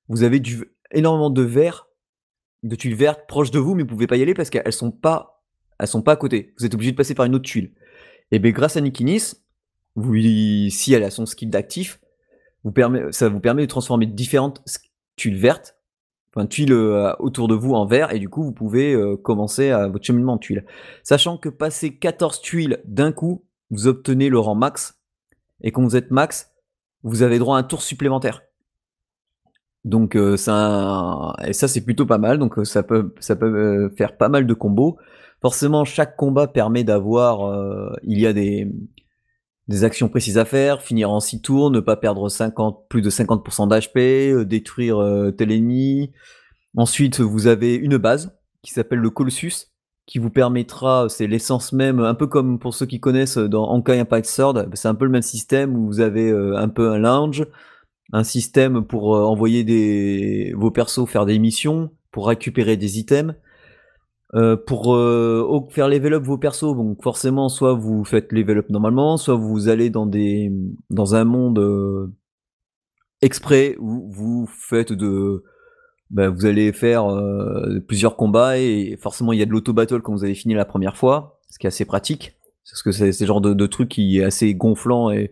[0.09, 1.84] vous avez du, énormément de verre,
[2.65, 4.91] de tuiles vertes proches de vous, mais vous pouvez pas y aller parce qu'elles sont
[4.91, 5.43] pas,
[5.85, 6.53] sont pas à côté.
[6.57, 7.71] Vous êtes obligé de passer par une autre tuile.
[8.31, 9.35] Et bien, grâce à Nikki Nis,
[9.95, 10.15] vous,
[10.69, 11.99] si elle a son skill d'actif,
[13.11, 14.61] ça vous permet de transformer différentes
[15.15, 15.75] tuiles vertes
[16.35, 19.71] enfin, tuiles euh, autour de vous en vert, et du coup, vous pouvez euh, commencer
[19.71, 20.65] à votre cheminement de tuiles.
[21.03, 24.99] Sachant que passer 14 tuiles d'un coup, vous obtenez le rang max,
[25.61, 26.51] et quand vous êtes max,
[27.03, 28.41] vous avez droit à un tour supplémentaire.
[29.85, 34.17] Donc euh, ça, et ça c'est plutôt pas mal, donc ça peut, ça peut faire
[34.17, 34.97] pas mal de combos.
[35.41, 38.67] Forcément, chaque combat permet d'avoir, il y a des,
[39.83, 43.67] actions précises à faire, finir en 6 tours, ne pas perdre 50, plus de 50%
[43.67, 43.97] d'HP,
[44.33, 46.11] euh, détruire euh, tel ennemi.
[46.75, 49.71] Ensuite, vous avez une base qui s'appelle le Colossus,
[50.05, 53.99] qui vous permettra, c'est l'essence même, un peu comme pour ceux qui connaissent dans Honkai
[53.99, 56.97] Impact Sword, c'est un peu le même système où vous avez euh, un peu un
[56.97, 57.45] lounge,
[58.13, 63.35] un système pour envoyer des, vos persos faire des missions, pour récupérer des items,
[64.33, 68.69] euh, pour euh, faire level up vos persos, donc forcément, soit vous faites level up
[68.69, 70.51] normalement, soit vous allez dans des
[70.89, 72.11] dans un monde euh,
[73.21, 75.43] exprès où vous faites de
[76.09, 77.07] bah, vous allez faire
[77.87, 80.65] plusieurs combats et forcément il y a de l'auto battle quand vous avez fini la
[80.65, 82.33] première fois, ce qui est assez pratique.
[82.69, 85.31] Parce que c'est ce genre de, de, truc qui est assez gonflant et,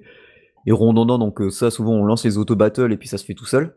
[0.66, 3.34] et redondant donc ça souvent on lance les auto battle et puis ça se fait
[3.34, 3.76] tout seul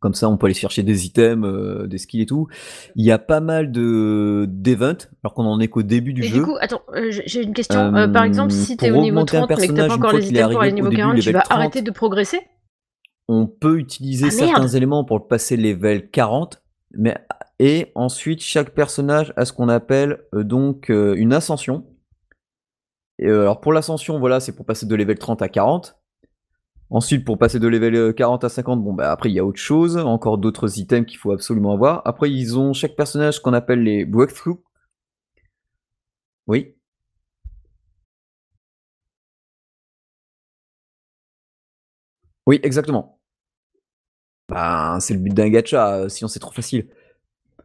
[0.00, 2.46] Comme ça, on peut aller chercher des items, euh, des skills et tout.
[2.94, 6.28] Il y a pas mal de d'events, alors qu'on en est qu'au début du Et
[6.28, 6.40] jeu.
[6.40, 7.80] du coup, attends, euh, j'ai une question.
[7.96, 9.94] Euh, par exemple, Euh, si t'es au niveau augmenter un 30 mais que t'as pas
[9.94, 11.90] encore les items pour aller au au niveau début 40, tu vas 30, arrêter de
[11.90, 12.40] progresser?
[13.28, 17.16] on peut utiliser Ah, certains éléments pour passer level 40, mais
[17.58, 21.86] et ensuite chaque personnage a ce qu'on appelle euh, donc euh, une ascension.
[23.22, 25.96] Euh, alors pour l'ascension, voilà, c'est pour passer de level 30 à 40.
[26.90, 29.44] Ensuite, pour passer de level euh, 40 à 50, bon bah après il y a
[29.44, 32.02] autre chose, encore d'autres items qu'il faut absolument avoir.
[32.06, 34.60] Après, ils ont chaque personnage qu'on appelle les breakthroughs.
[36.46, 36.74] Oui.
[42.46, 43.18] Oui, exactement.
[44.48, 46.88] Ben, c'est le but d'un gacha, euh, sinon c'est trop facile.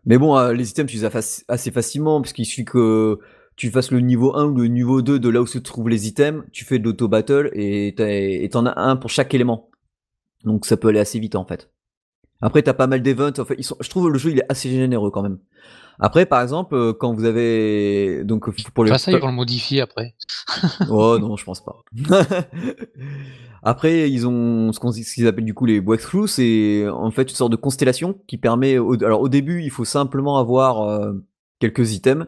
[0.06, 3.20] Mais bon, euh, les items, tu les as assez facilement, puisqu'il suffit que
[3.60, 6.07] tu fasses le niveau 1 ou le niveau 2 de là où se trouvent les
[6.07, 9.70] items, tu fais de l'auto-battle et t'en as un pour chaque élément.
[10.45, 11.70] Donc ça peut aller assez vite en fait.
[12.39, 13.38] Après, t'as pas mal d'events.
[13.38, 13.76] En fait, ils sont...
[13.82, 15.39] Je trouve le jeu il est assez généreux quand même.
[15.99, 19.34] Après, par exemple, euh, quand vous avez donc pour le Enfin, ça, ils vont le
[19.34, 20.16] modifier après.
[20.89, 21.76] Oh non, je pense pas.
[23.62, 27.24] Après, ils ont ce qu'on- ce qu'ils appellent du coup les breakthroughs, c'est en fait
[27.30, 28.78] une sorte de constellation qui permet.
[28.78, 31.12] Au, alors au début, il faut simplement avoir euh,
[31.60, 32.26] quelques items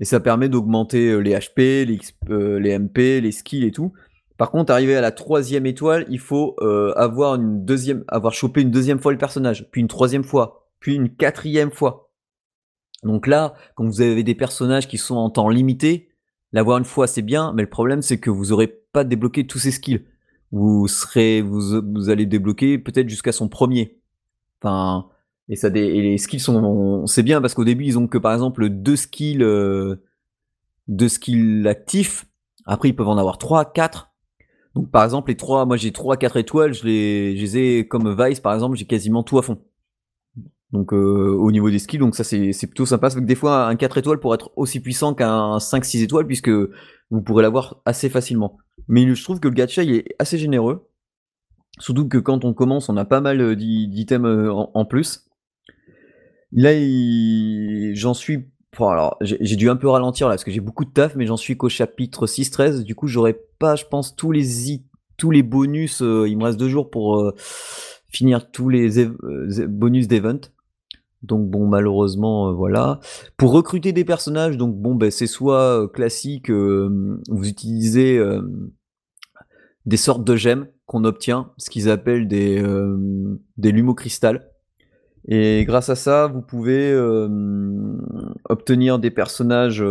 [0.00, 1.98] et ça permet d'augmenter euh, les HP, les,
[2.30, 3.92] euh, les MP, les skills et tout.
[4.36, 8.62] Par contre, arrivé à la troisième étoile, il faut euh, avoir une deuxième, avoir chopé
[8.62, 12.10] une deuxième fois le personnage, puis une troisième fois, puis une quatrième fois.
[13.04, 16.08] Donc là, quand vous avez des personnages qui sont en temps limité,
[16.54, 19.58] L'avoir une fois, c'est bien, mais le problème, c'est que vous aurez pas débloqué tous
[19.58, 20.04] ses skills.
[20.52, 23.98] Vous serez, vous, vous allez débloquer peut-être jusqu'à son premier.
[24.62, 25.08] Enfin,
[25.48, 28.32] et ça, et les skills sont, c'est bien parce qu'au début, ils ont que par
[28.32, 29.96] exemple deux skills, euh,
[30.88, 32.26] deux skills actifs.
[32.66, 34.10] Après, ils peuvent en avoir trois, quatre.
[34.74, 37.88] Donc, par exemple, les trois, moi j'ai trois, quatre étoiles, je les, je les ai
[37.88, 39.58] comme Vice, par exemple, j'ai quasiment tout à fond.
[40.72, 43.08] Donc euh, au niveau des skills, donc ça c'est plutôt sympa.
[43.10, 46.48] C'est que des fois un 4 étoiles pourrait être aussi puissant qu'un 5-6 étoiles puisque
[46.48, 48.58] vous pourrez l'avoir assez facilement.
[48.88, 50.88] Mais je trouve que le gacha il est assez généreux.
[51.78, 55.26] Surtout que quand on commence, on a pas mal euh, d'i- d'items euh, en plus.
[56.54, 56.70] Là,
[57.94, 58.46] j'en suis.
[58.78, 61.36] alors, j'ai dû un peu ralentir là parce que j'ai beaucoup de taf, mais j'en
[61.36, 62.84] suis qu'au chapitre 6-13.
[62.84, 64.84] Du coup, j'aurai pas, je pense, tous les i-
[65.16, 66.02] tous les bonus.
[66.02, 67.34] euh, il me reste deux jours pour euh,
[68.08, 70.38] finir tous les euh, bonus d'event.
[71.22, 73.00] Donc bon, malheureusement, voilà.
[73.36, 78.20] Pour recruter des personnages, donc bon, ben c'est soit classique, vous utilisez
[79.86, 82.62] des sortes de gemmes qu'on obtient, ce qu'ils appellent des
[83.56, 84.50] des lumocristal.
[85.26, 87.28] Et grâce à ça, vous pouvez euh,
[88.48, 89.82] obtenir des personnages,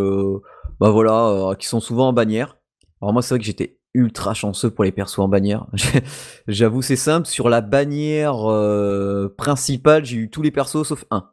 [0.79, 2.57] bah voilà, euh, qui sont souvent en bannière.
[3.01, 5.67] Alors moi, c'est vrai que j'étais ultra chanceux pour les persos en bannière.
[6.47, 7.27] J'avoue, c'est simple.
[7.27, 11.29] Sur la bannière euh, principale, j'ai eu tous les persos sauf un.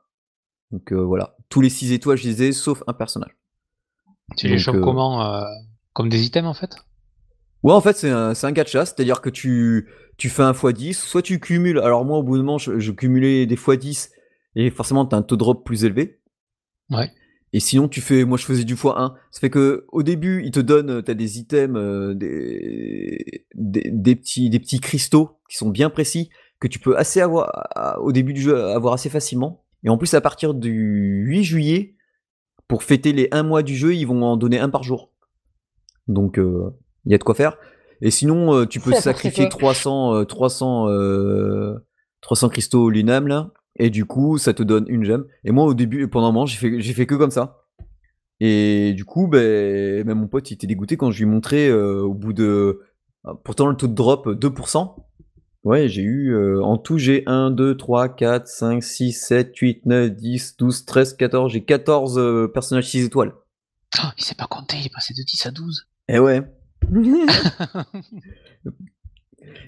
[0.70, 3.36] Donc euh, voilà, tous les 6 étoiles, je les ai, sauf un personnage.
[4.36, 5.44] Tu les chopes euh, comment euh,
[5.92, 6.76] Comme des items en fait?
[7.62, 10.94] Ouais, en fait, c'est un, c'est un gacha, c'est-à-dire que tu, tu fais un x10,
[10.94, 11.78] soit tu cumules.
[11.78, 14.10] Alors, moi, au bout d'un moment, je, je cumulais des x10
[14.56, 16.20] et forcément, tu as un taux de drop plus élevé.
[16.90, 17.10] Ouais.
[17.52, 19.14] Et sinon, tu fais, moi, je faisais du x1.
[19.30, 23.90] Ça fait que au début, il te donne, tu as des items, euh, des, des,
[23.92, 26.30] des petits, des petits cristaux qui sont bien précis,
[26.60, 29.64] que tu peux assez avoir, à- au début du jeu, avoir assez facilement.
[29.84, 31.96] Et en plus, à partir du 8 juillet,
[32.68, 35.12] pour fêter les 1 mois du jeu, ils vont en donner un par jour.
[36.06, 36.70] Donc, euh,
[37.04, 37.56] il y a de quoi faire.
[38.02, 41.74] Et sinon, euh, tu peux sacrifier c'est quoi 300, euh, 300, euh,
[42.22, 45.24] 300 cristaux lunam là, et du coup, ça te donne une gemme.
[45.44, 47.56] Et moi, au début, pendant un moment, j'ai fait, j'ai fait que comme ça.
[48.40, 51.68] Et du coup, ben, ben, mon pote, il était dégoûté quand je lui ai montré
[51.68, 52.80] euh, au bout de.
[53.24, 54.94] ah, Pourtant, le taux de drop 2%.
[55.62, 56.32] Ouais, j'ai eu.
[56.34, 60.84] euh, en tout, j'ai 1, 2, 3, 4, 5, 6, 7, 8, 9, 10, 12,
[60.86, 61.52] 13, 14.
[61.52, 63.34] J'ai 14 euh, personnages 6 étoiles.
[64.02, 65.86] Oh, Il sait pas compter, il est passé de 10 à 12.
[66.08, 66.40] Eh ouais.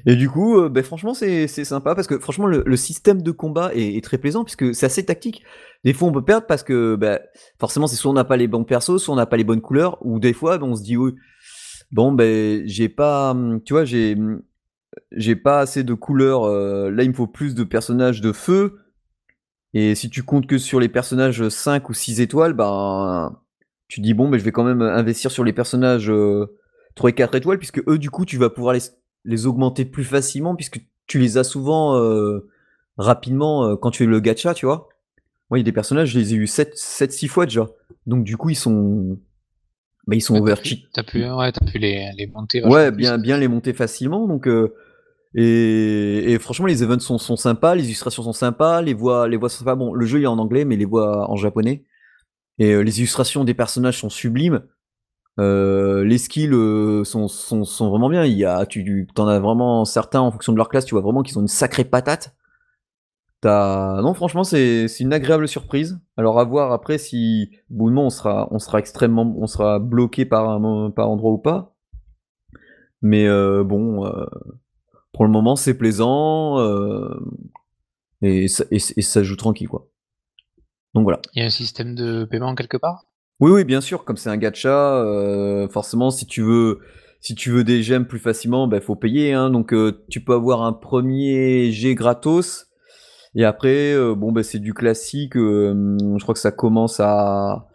[0.06, 3.74] Et du coup, euh, ben, franchement, c'est sympa parce que franchement, le, système de combat
[3.74, 5.42] est, est très plaisant puisque c'est assez tactique.
[5.84, 7.20] Des fois, on peut perdre parce que ben,
[7.58, 9.60] forcément, c'est soit on n'a pas les bons persos, soit on n'a pas les bonnes
[9.60, 11.14] couleurs, ou des fois, ben, on se dit, oui,
[11.90, 14.42] bon, ben, j'ai pas, hum, tu vois, j'ai hum,
[15.12, 16.44] j'ai pas assez de couleurs.
[16.44, 18.78] euh, là, il me faut plus de personnages de feu.
[19.74, 23.38] Et si tu comptes que sur les personnages 5 ou 6 étoiles, ben,
[23.88, 26.46] tu dis, bon, ben, je vais quand même investir sur les personnages euh,
[26.94, 28.80] 3 et 4 étoiles, puisque eux, du coup, tu vas pouvoir les,
[29.24, 32.48] les augmenter plus facilement, puisque tu les as souvent euh,
[32.98, 34.88] rapidement euh, quand tu fais le gacha, tu vois.
[35.50, 37.68] Moi, il y a des personnages, je les ai eu 7-6 fois déjà.
[38.06, 39.18] Donc, du coup, ils sont.
[40.06, 40.80] Bah, ils sont Ouais, T'as overcheat.
[40.82, 42.64] pu, t'as pu, ouais, t'as pu les, les monter.
[42.64, 44.26] Ouais, bien, bien les monter facilement.
[44.26, 44.74] Donc, euh,
[45.34, 49.36] Et, et franchement, les events sont, sont sympas, les illustrations sont sympas, les voix, les
[49.36, 49.76] voix sont sympas.
[49.76, 51.84] Bon, le jeu il est en anglais, mais les voix en japonais.
[52.58, 54.62] Et les illustrations des personnages sont sublimes.
[55.40, 58.24] Euh, les skills euh, sont, sont, sont vraiment bien.
[58.24, 61.02] Il y a, tu en as vraiment certains en fonction de leur classe, tu vois
[61.02, 62.34] vraiment qu'ils ont une sacrée patate.
[63.40, 64.00] T'as...
[64.02, 66.00] Non, franchement, c'est, une agréable surprise.
[66.16, 70.48] Alors à voir après si, moment, on sera, on sera extrêmement, on sera bloqué par
[70.48, 71.74] un par endroit ou pas.
[73.00, 74.04] Mais euh, bon,
[75.12, 76.58] pour le moment, c'est plaisant
[78.20, 79.88] et, et, et ça joue tranquille quoi.
[80.94, 81.20] Donc voilà.
[81.34, 83.06] Il y a un système de paiement quelque part?
[83.42, 84.04] Oui, oui, bien sûr.
[84.04, 86.78] Comme c'est un gacha, euh, forcément, si tu veux,
[87.20, 89.32] si tu veux des gemmes plus facilement, ben faut payer.
[89.32, 89.50] Hein.
[89.50, 92.68] Donc euh, tu peux avoir un premier jet gratos.
[93.34, 95.36] Et après, euh, bon, ben c'est du classique.
[95.36, 97.68] euh, je crois que ça commence à.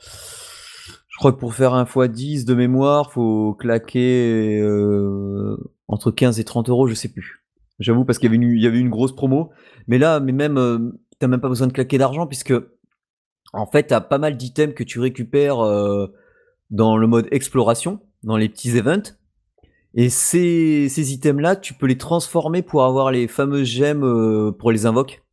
[1.10, 5.58] Je crois que pour faire un x10 de mémoire, faut claquer euh,
[5.90, 7.44] entre 15 et 30 euros, je sais plus.
[7.80, 9.50] J'avoue, parce qu'il y avait une, il y avait une grosse promo.
[9.88, 10.80] Mais là, mais même, euh,
[11.20, 12.54] t'as même pas besoin de claquer d'argent, puisque
[13.54, 16.08] en fait, t'as pas mal d'items que tu récupères euh,
[16.70, 19.14] dans le mode exploration, dans les petits events.
[19.94, 24.72] Et ces, ces items-là, tu peux les transformer pour avoir les fameuses gemmes euh, pour
[24.72, 25.24] les invoques.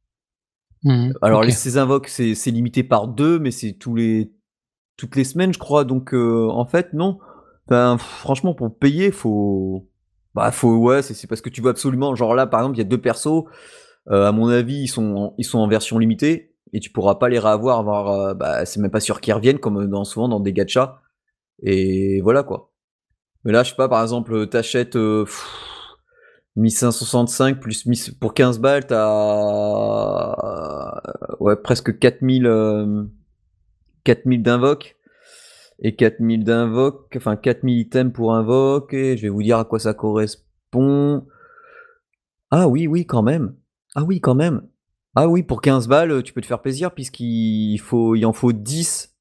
[1.23, 1.47] Alors Ok.
[1.47, 4.33] les, ces invoques, c'est limité par deux, mais c'est tous les
[4.97, 5.85] toutes les semaines, je crois.
[5.85, 7.19] Donc euh, en fait, non.
[7.69, 9.89] Pff, franchement, pour payer, faut
[10.35, 12.15] bah faut ouais, c'est parce que tu veux absolument.
[12.15, 13.45] Genre là, par exemple, il y a deux persos.
[14.09, 17.29] à mon avis, ils sont en- ils sont en version limitée et tu pourras pas
[17.31, 17.79] les réavoir.
[17.79, 21.01] Avoir, euh, bah c'est même pas sûr qu'ils reviennent comme dans souvent dans des gachas.
[21.63, 22.73] Et voilà quoi.
[23.45, 25.47] Mais là, je sais pas, par exemple, t'achètes euh, pff,
[26.57, 29.07] 1565 plus 1000 pour 15 balles, t'as
[30.33, 33.05] euh, ouais, presque 4000 euh,
[34.05, 34.97] 4000 d'invoques
[35.81, 39.79] et 4000 d'invoques, enfin 4000 items pour invoque et je vais vous dire à quoi
[39.79, 41.27] ça correspond.
[42.51, 43.57] Ah oui, oui, quand même.
[43.95, 44.63] Ah oui, quand même.
[45.15, 48.53] Ah oui, pour 15 balles, tu peux te faire plaisir puisqu'il faut il en faut
[48.53, 49.15] 10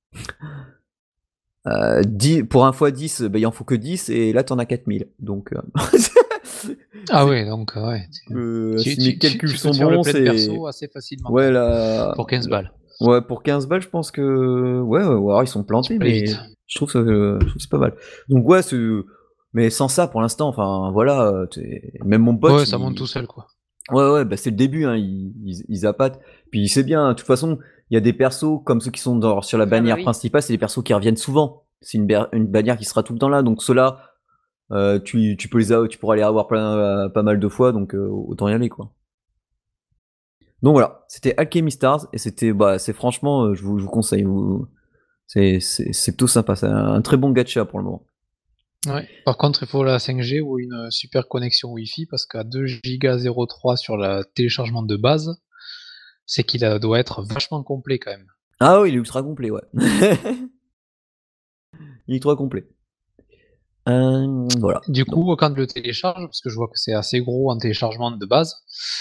[1.68, 4.60] euh, 10 pour un fois 10, ben, il en faut que 10 et là t'en
[4.60, 5.08] as 4000.
[5.20, 5.62] Donc euh,
[7.10, 8.08] Ah ouais, donc euh, ouais.
[8.32, 11.32] euh, tu- si tu- mes calculs tu sont bons, c'est perso assez facilement.
[11.32, 12.72] ouais là Pour 15 balles.
[13.02, 16.22] Ouais, pour 15 balles, je pense que ouais, ouais, ouais, alors ils sont plantés, mais
[16.24, 16.38] vite.
[16.68, 17.00] je trouve que
[17.42, 17.94] je trouve que c'est pas mal.
[18.30, 18.78] Donc ouais, c'est
[19.54, 21.46] mais sans ça pour l'instant, enfin voilà, euh,
[22.06, 23.48] même mon pote, Ouais, ça il- monte tout seul quoi.
[23.92, 26.20] Ouais, ouais, bah c'est le début, hein, ils, ils, ils appâtent.
[26.52, 27.60] Puis c'est bien, de toute façon,
[27.90, 29.96] il y a des persos comme ceux qui sont dans, sur la Ah bah bannière
[29.96, 30.04] oui.
[30.04, 31.66] principale, c'est des persos qui reviennent souvent.
[31.82, 34.00] C'est une, une bannière qui sera tout le temps là, donc ceux-là,
[34.72, 37.48] euh, tu, tu peux les a- tu pourras les avoir plein, euh, pas mal de
[37.50, 38.92] fois, donc euh, autant y aller, quoi.
[40.62, 44.24] Donc voilà, c'était Alchemy Stars, et c'était, bah, c'est franchement, je vous, je vous conseille,
[44.24, 44.68] vous,
[45.28, 45.60] c'est,
[46.08, 48.06] plutôt sympa, c'est un, un très bon gacha pour le moment.
[48.88, 49.08] Ouais.
[49.26, 52.66] Par contre, il faut la 5G ou une super connexion Wi-Fi parce qu'à 2
[53.00, 55.42] Go 03 sur le téléchargement de base,
[56.26, 58.28] c'est qu'il a- doit être vachement complet quand même.
[58.60, 59.62] Ah oui, il est ultra complet, ouais.
[62.08, 62.68] il est ultra complet.
[63.90, 64.80] Euh, voilà.
[64.88, 67.58] Du coup, quand tu le télécharges, parce que je vois que c'est assez gros en
[67.58, 68.56] téléchargement de base,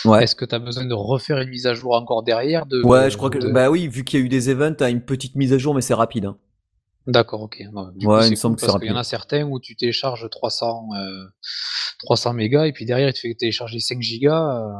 [0.04, 0.24] Ouais.
[0.24, 3.08] est-ce que tu as besoin de refaire une mise à jour encore derrière de, Ouais,
[3.08, 3.38] je crois que.
[3.38, 5.58] de- Bah oui, vu qu'il y a eu des events, t'as une petite mise à
[5.58, 6.24] jour, mais c'est rapide.
[6.24, 6.36] Hein.
[7.06, 7.62] D'accord, ok.
[7.72, 9.44] Non, du Ouais, coup, il me semble cool que parce qu'il y en a certains
[9.44, 11.24] où tu télécharges 300, euh,
[12.00, 14.56] 300 mégas et puis derrière il te fait télécharger 5 gigas.
[14.60, 14.72] euh,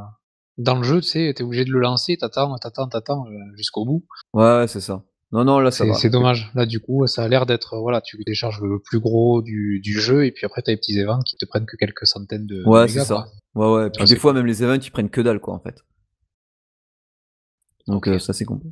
[0.59, 3.85] dans le jeu, tu sais, t'es obligé de le lancer, t'attends, t'attends, t'attends euh, jusqu'au
[3.85, 4.05] bout.
[4.35, 5.03] Ouais, ouais, c'est ça.
[5.33, 5.95] Non, non, là, ça C'est va.
[5.97, 6.51] c'est dommage.
[6.55, 9.99] Là, du coup, ça a l'air d'être, voilà, tu télécharges le plus gros du, du
[9.99, 12.63] jeu et puis après t'as les petits events qui te prennent que quelques centaines de,
[12.67, 13.27] Ouais, c'est ça.
[13.55, 13.77] quoi.
[13.77, 13.91] Ouais, ouais.
[13.91, 15.77] Puis des fois, même les events, ils prennent que dalle, quoi, en fait.
[17.87, 18.15] Donc, Ok.
[18.15, 18.71] euh, ça, c'est complet.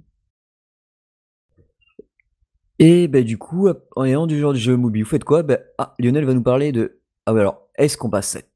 [2.83, 5.43] Et bah, du coup, en ayant du genre du jeu mobile, vous faites quoi?
[5.43, 6.99] Bah, Ah, Lionel va nous parler de.
[7.27, 8.49] Ah, bah alors, Ace Combat 7.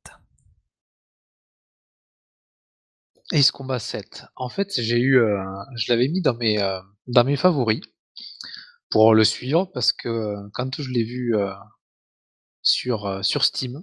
[3.33, 4.25] Ace Combat 7.
[4.37, 5.45] En fait, j'ai eu, euh,
[5.77, 7.83] je l'avais mis dans mes, euh, dans mes favoris
[8.89, 11.35] pour le suivre parce que euh, quand je l'ai vu
[12.63, 13.83] sur, sur Steam,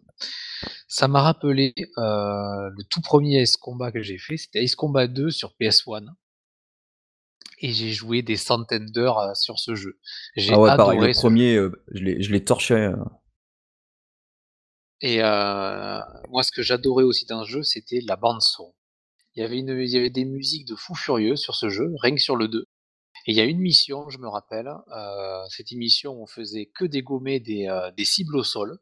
[0.88, 4.38] ça m'a rappelé le tout premier Ace Combat que j'ai fait.
[4.38, 6.08] C'était Ace Combat 2 sur PS1.
[7.64, 10.00] Et j'ai joué des centaines d'heures euh, sur ce jeu.
[10.36, 12.74] J'ai Ah, ouais, adoré pareil, le premier, euh, je l'ai torché.
[12.74, 12.96] euh.
[15.02, 16.00] Et euh,
[16.30, 18.74] moi, ce que j'adorais aussi dans ce jeu, c'était la bande son.
[19.36, 21.92] Il y avait une, il y avait des musiques de fou furieux sur ce jeu,
[22.02, 22.66] rien que sur le 2.
[23.28, 24.70] Et il y a une mission, je me rappelle,
[25.50, 28.80] cette émission, on faisait que dégommer des, des cibles au sol.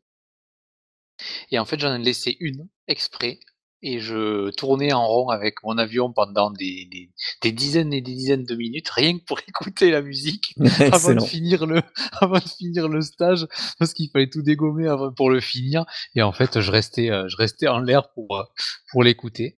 [1.51, 3.39] Et en fait, j'en ai laissé une exprès
[3.81, 7.09] et je tournais en rond avec mon avion pendant des, des,
[7.41, 10.53] des dizaines et des dizaines de minutes, rien que pour écouter la musique
[10.91, 11.81] avant de finir le,
[12.21, 15.85] avant de finir le stage, parce qu'il fallait tout dégommer avant, pour le finir.
[16.15, 18.43] Et en fait, je restais, euh, je restais en l'air pour, euh,
[18.91, 19.57] pour l'écouter.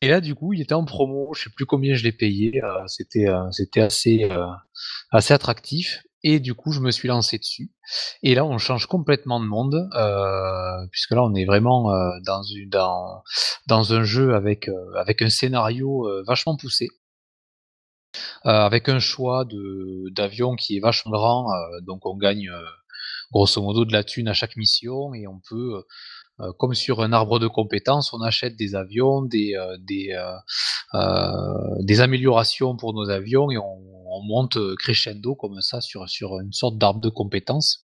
[0.00, 1.32] Et là, du coup, il était en promo.
[1.34, 2.62] Je sais plus combien je l'ai payé.
[2.64, 4.28] euh, c'était, c'était assez,
[5.12, 6.02] assez attractif.
[6.24, 7.70] Et du coup, je me suis lancé dessus.
[8.22, 12.42] Et là, on change complètement de monde, euh, puisque là, on est vraiment euh, dans,
[12.42, 13.22] une, dans,
[13.66, 16.88] dans un jeu avec, euh, avec un scénario euh, vachement poussé,
[18.46, 19.44] euh, avec un choix
[20.12, 21.52] d'avion qui est vachement grand.
[21.52, 22.50] euh, donc, on gagne
[23.32, 25.82] grosso modo de la thune à chaque mission, et on peut,
[26.58, 30.34] comme sur un arbre de compétences, on achète des avions, des, euh, des, euh,
[30.94, 33.80] euh, des améliorations pour nos avions, et on,
[34.12, 36.06] on monte euh, crescendo comme ça sur,
[36.40, 37.86] une sorte d'arbre de compétences.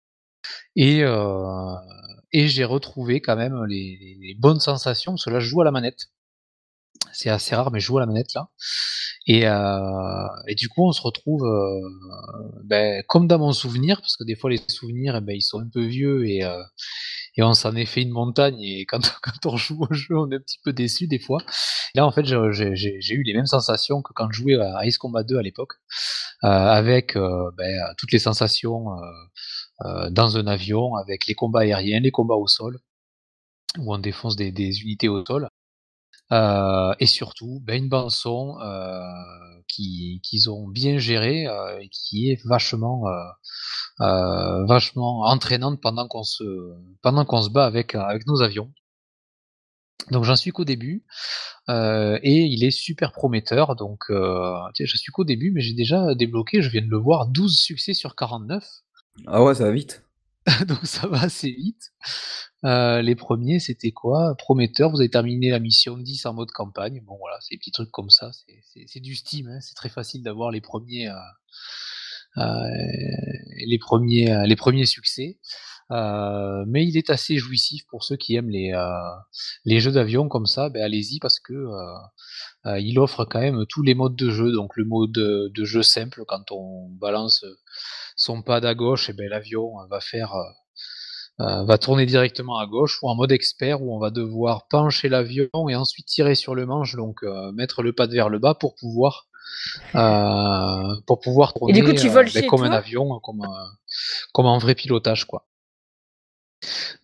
[0.76, 1.76] Et, euh,
[2.32, 6.07] et j'ai retrouvé quand même les, bonnes sensations, parce joue à la manette.
[7.12, 8.50] C'est assez rare, mais je joue à la manette là.
[9.28, 11.80] Et, euh, et du coup, on se retrouve euh,
[12.66, 15.60] ben, comme dans mon souvenir, parce que des fois, les souvenirs, eh ben, ils sont
[15.60, 16.62] un peu vieux et, euh,
[17.38, 18.60] et on s'en est fait une montagne.
[18.62, 21.39] Et quand, quand on joue au jeu, on est un petit peu déçu des fois.
[21.96, 25.24] Là, en fait, j'ai eu les mêmes sensations que quand je jouais à Ace Combat
[25.24, 25.74] 2 à l'époque,
[26.44, 28.88] euh, avec euh, ben, toutes les sensations
[30.12, 32.80] dans un avion, avec les combats aériens, les combats au sol,
[33.80, 35.50] où on défonce des, des unités au sol.
[36.34, 39.01] Euh, et surtout, ben, une bande son euh,
[39.67, 43.03] qui qu'ils ont bien géré euh, et qui est vachement
[43.99, 46.43] vachement entraînante pendant qu'on se
[47.01, 48.71] pendant qu'on se bat avec avec nos avions.
[50.11, 51.05] Donc j'en suis qu'au début
[51.69, 53.75] et il est super prometteur.
[53.75, 56.61] Donc je suis qu'au début, mais j'ai déjà débloqué.
[56.61, 58.65] Je viens de le voir, 12 succès sur 49.
[59.27, 60.03] Ah ouais, ça va vite.
[60.68, 61.91] donc ça va assez vite.
[62.66, 64.36] Euh, les premiers, c'était quoi?
[64.38, 67.02] Prometteur, vous avez terminé la mission 10 en mode campagne.
[67.06, 70.24] Bon voilà, c'est des petits trucs comme ça, c'est- du Steam, hein, c'est très facile
[70.24, 71.14] d'avoir les premiers euh,
[72.38, 72.68] euh,
[73.68, 75.38] les premiers les premiers succès.
[75.91, 78.89] Euh, mais il est assez jouissif pour ceux qui aiment les, euh,
[79.65, 81.93] les jeux d'avion comme ça, ben allez-y parce que euh,
[82.65, 84.51] euh, il offre quand même tous les modes de jeu.
[84.51, 87.45] Donc le mode de, jeu simple, quand on balance
[88.15, 90.34] son pad à gauche, et ben l'avion va faire
[91.39, 95.09] euh, va tourner directement à gauche, ou en mode expert où on va devoir pencher
[95.09, 98.53] l'avion et ensuite tirer sur le manche, donc euh, mettre le pad vers le bas
[98.53, 99.25] pour pouvoir
[99.95, 102.67] euh, pour pouvoir tourner du coup, tu voles ben, comme toi?
[102.67, 103.65] un avion, comme un,
[104.31, 105.47] comme un vrai pilotage quoi.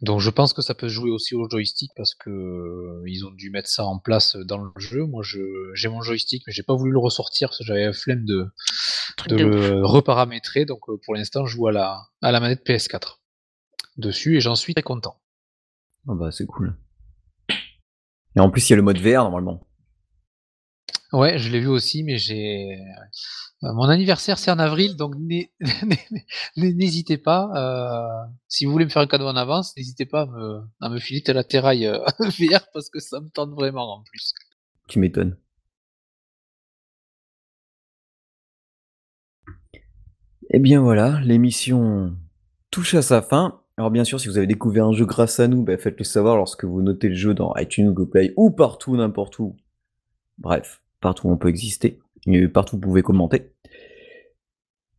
[0.01, 3.25] Donc je pense que ça peut se jouer aussi au joystick parce que euh, ils
[3.25, 5.05] ont dû mettre ça en place dans le jeu.
[5.05, 5.39] Moi je
[5.73, 8.47] j'ai mon joystick mais j'ai pas voulu le ressortir parce que j'avais la flemme de,
[9.27, 9.41] de ouf.
[9.41, 10.65] le reparamétrer.
[10.65, 13.19] Donc euh, pour l'instant je joue à la, à la manette PS4
[13.97, 15.19] dessus et j'en suis très content.
[16.07, 16.75] Ah bah c'est cool.
[18.35, 19.68] Et en plus il y a le mode VR normalement.
[21.11, 22.77] Ouais, je l'ai vu aussi, mais j'ai
[23.63, 25.51] euh, mon anniversaire c'est en avril, donc n'hé-
[26.55, 27.49] n'hésitez pas.
[27.55, 30.89] euh, si vous voulez me faire un cadeau en avance, n'hésitez pas à me, à
[30.89, 31.87] me filer la terraille
[32.19, 34.33] VR parce que ça me tente vraiment en plus.
[34.87, 35.35] Tu m'étonnes.
[40.51, 42.15] Eh bien voilà, l'émission
[42.71, 43.61] touche à sa fin.
[43.77, 46.35] Alors bien sûr, si vous avez découvert un jeu grâce à nous, bah, faites-le savoir
[46.37, 49.55] lorsque vous notez le jeu dans iTunes, Google Play ou partout, n'importe où.
[50.37, 51.99] Bref, partout où on peut exister.
[52.27, 53.51] Et partout où vous pouvez commenter.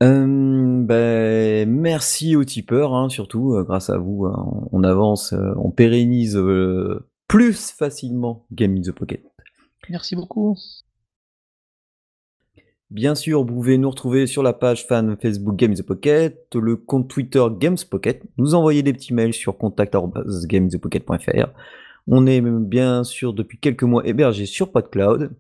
[0.03, 5.53] Euh, ben, merci aux tipeurs, hein, surtout, euh, grâce à vous, hein, on avance, euh,
[5.57, 9.22] on pérennise euh, plus facilement Game in the Pocket.
[9.90, 10.57] Merci beaucoup.
[12.88, 16.76] Bien sûr, vous pouvez nous retrouver sur la page fan Facebook Games the Pocket, le
[16.76, 21.51] compte Twitter Games Pocket, nous envoyer des petits mails sur contact@gamesthepocket.fr.
[22.09, 25.30] On est bien sûr depuis quelques mois hébergé sur PodCloud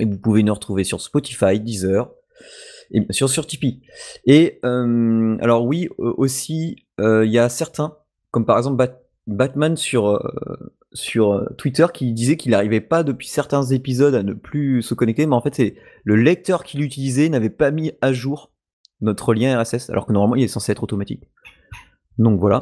[0.00, 2.10] et vous pouvez nous retrouver sur Spotify, Deezer
[2.90, 3.82] et bien sûr sur Tipeee.
[4.26, 7.96] Et euh, alors oui, euh, aussi euh, il y a certains,
[8.30, 10.18] comme par exemple Bat- Batman sur euh,
[10.92, 15.26] sur Twitter qui disait qu'il n'arrivait pas depuis certains épisodes à ne plus se connecter,
[15.26, 18.50] mais en fait c'est le lecteur qu'il utilisait n'avait pas mis à jour
[19.00, 21.22] notre lien RSS, alors que normalement il est censé être automatique.
[22.18, 22.60] Donc voilà.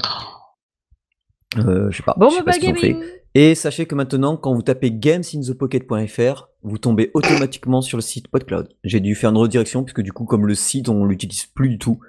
[1.57, 2.15] Je sais pas.
[2.19, 2.97] Bon, je sais bah, pas ce fait.
[3.35, 8.69] Et sachez que maintenant, quand vous tapez gamesinthepocket.fr, vous tombez automatiquement sur le site PodCloud.
[8.85, 11.79] J'ai dû faire une redirection puisque du coup, comme le site, on l'utilise plus du
[11.79, 12.01] tout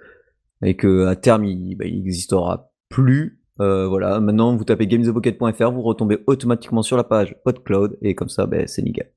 [0.63, 3.41] et que à terme, il, bah, il existera plus.
[3.59, 8.29] Euh, voilà, maintenant, vous tapez gamesinthepocket.fr, vous retombez automatiquement sur la page PodCloud et comme
[8.29, 9.11] ça, ben, c'est nickel.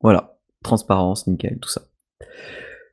[0.00, 1.82] Voilà, transparence, nickel, tout ça.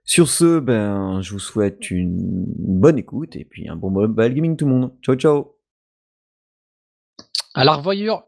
[0.04, 4.56] Sur ce, ben, je vous souhaite une bonne écoute et puis un bon mobile gaming
[4.56, 4.94] tout le monde.
[5.02, 5.58] Ciao, ciao.
[7.56, 8.28] À la revoyure.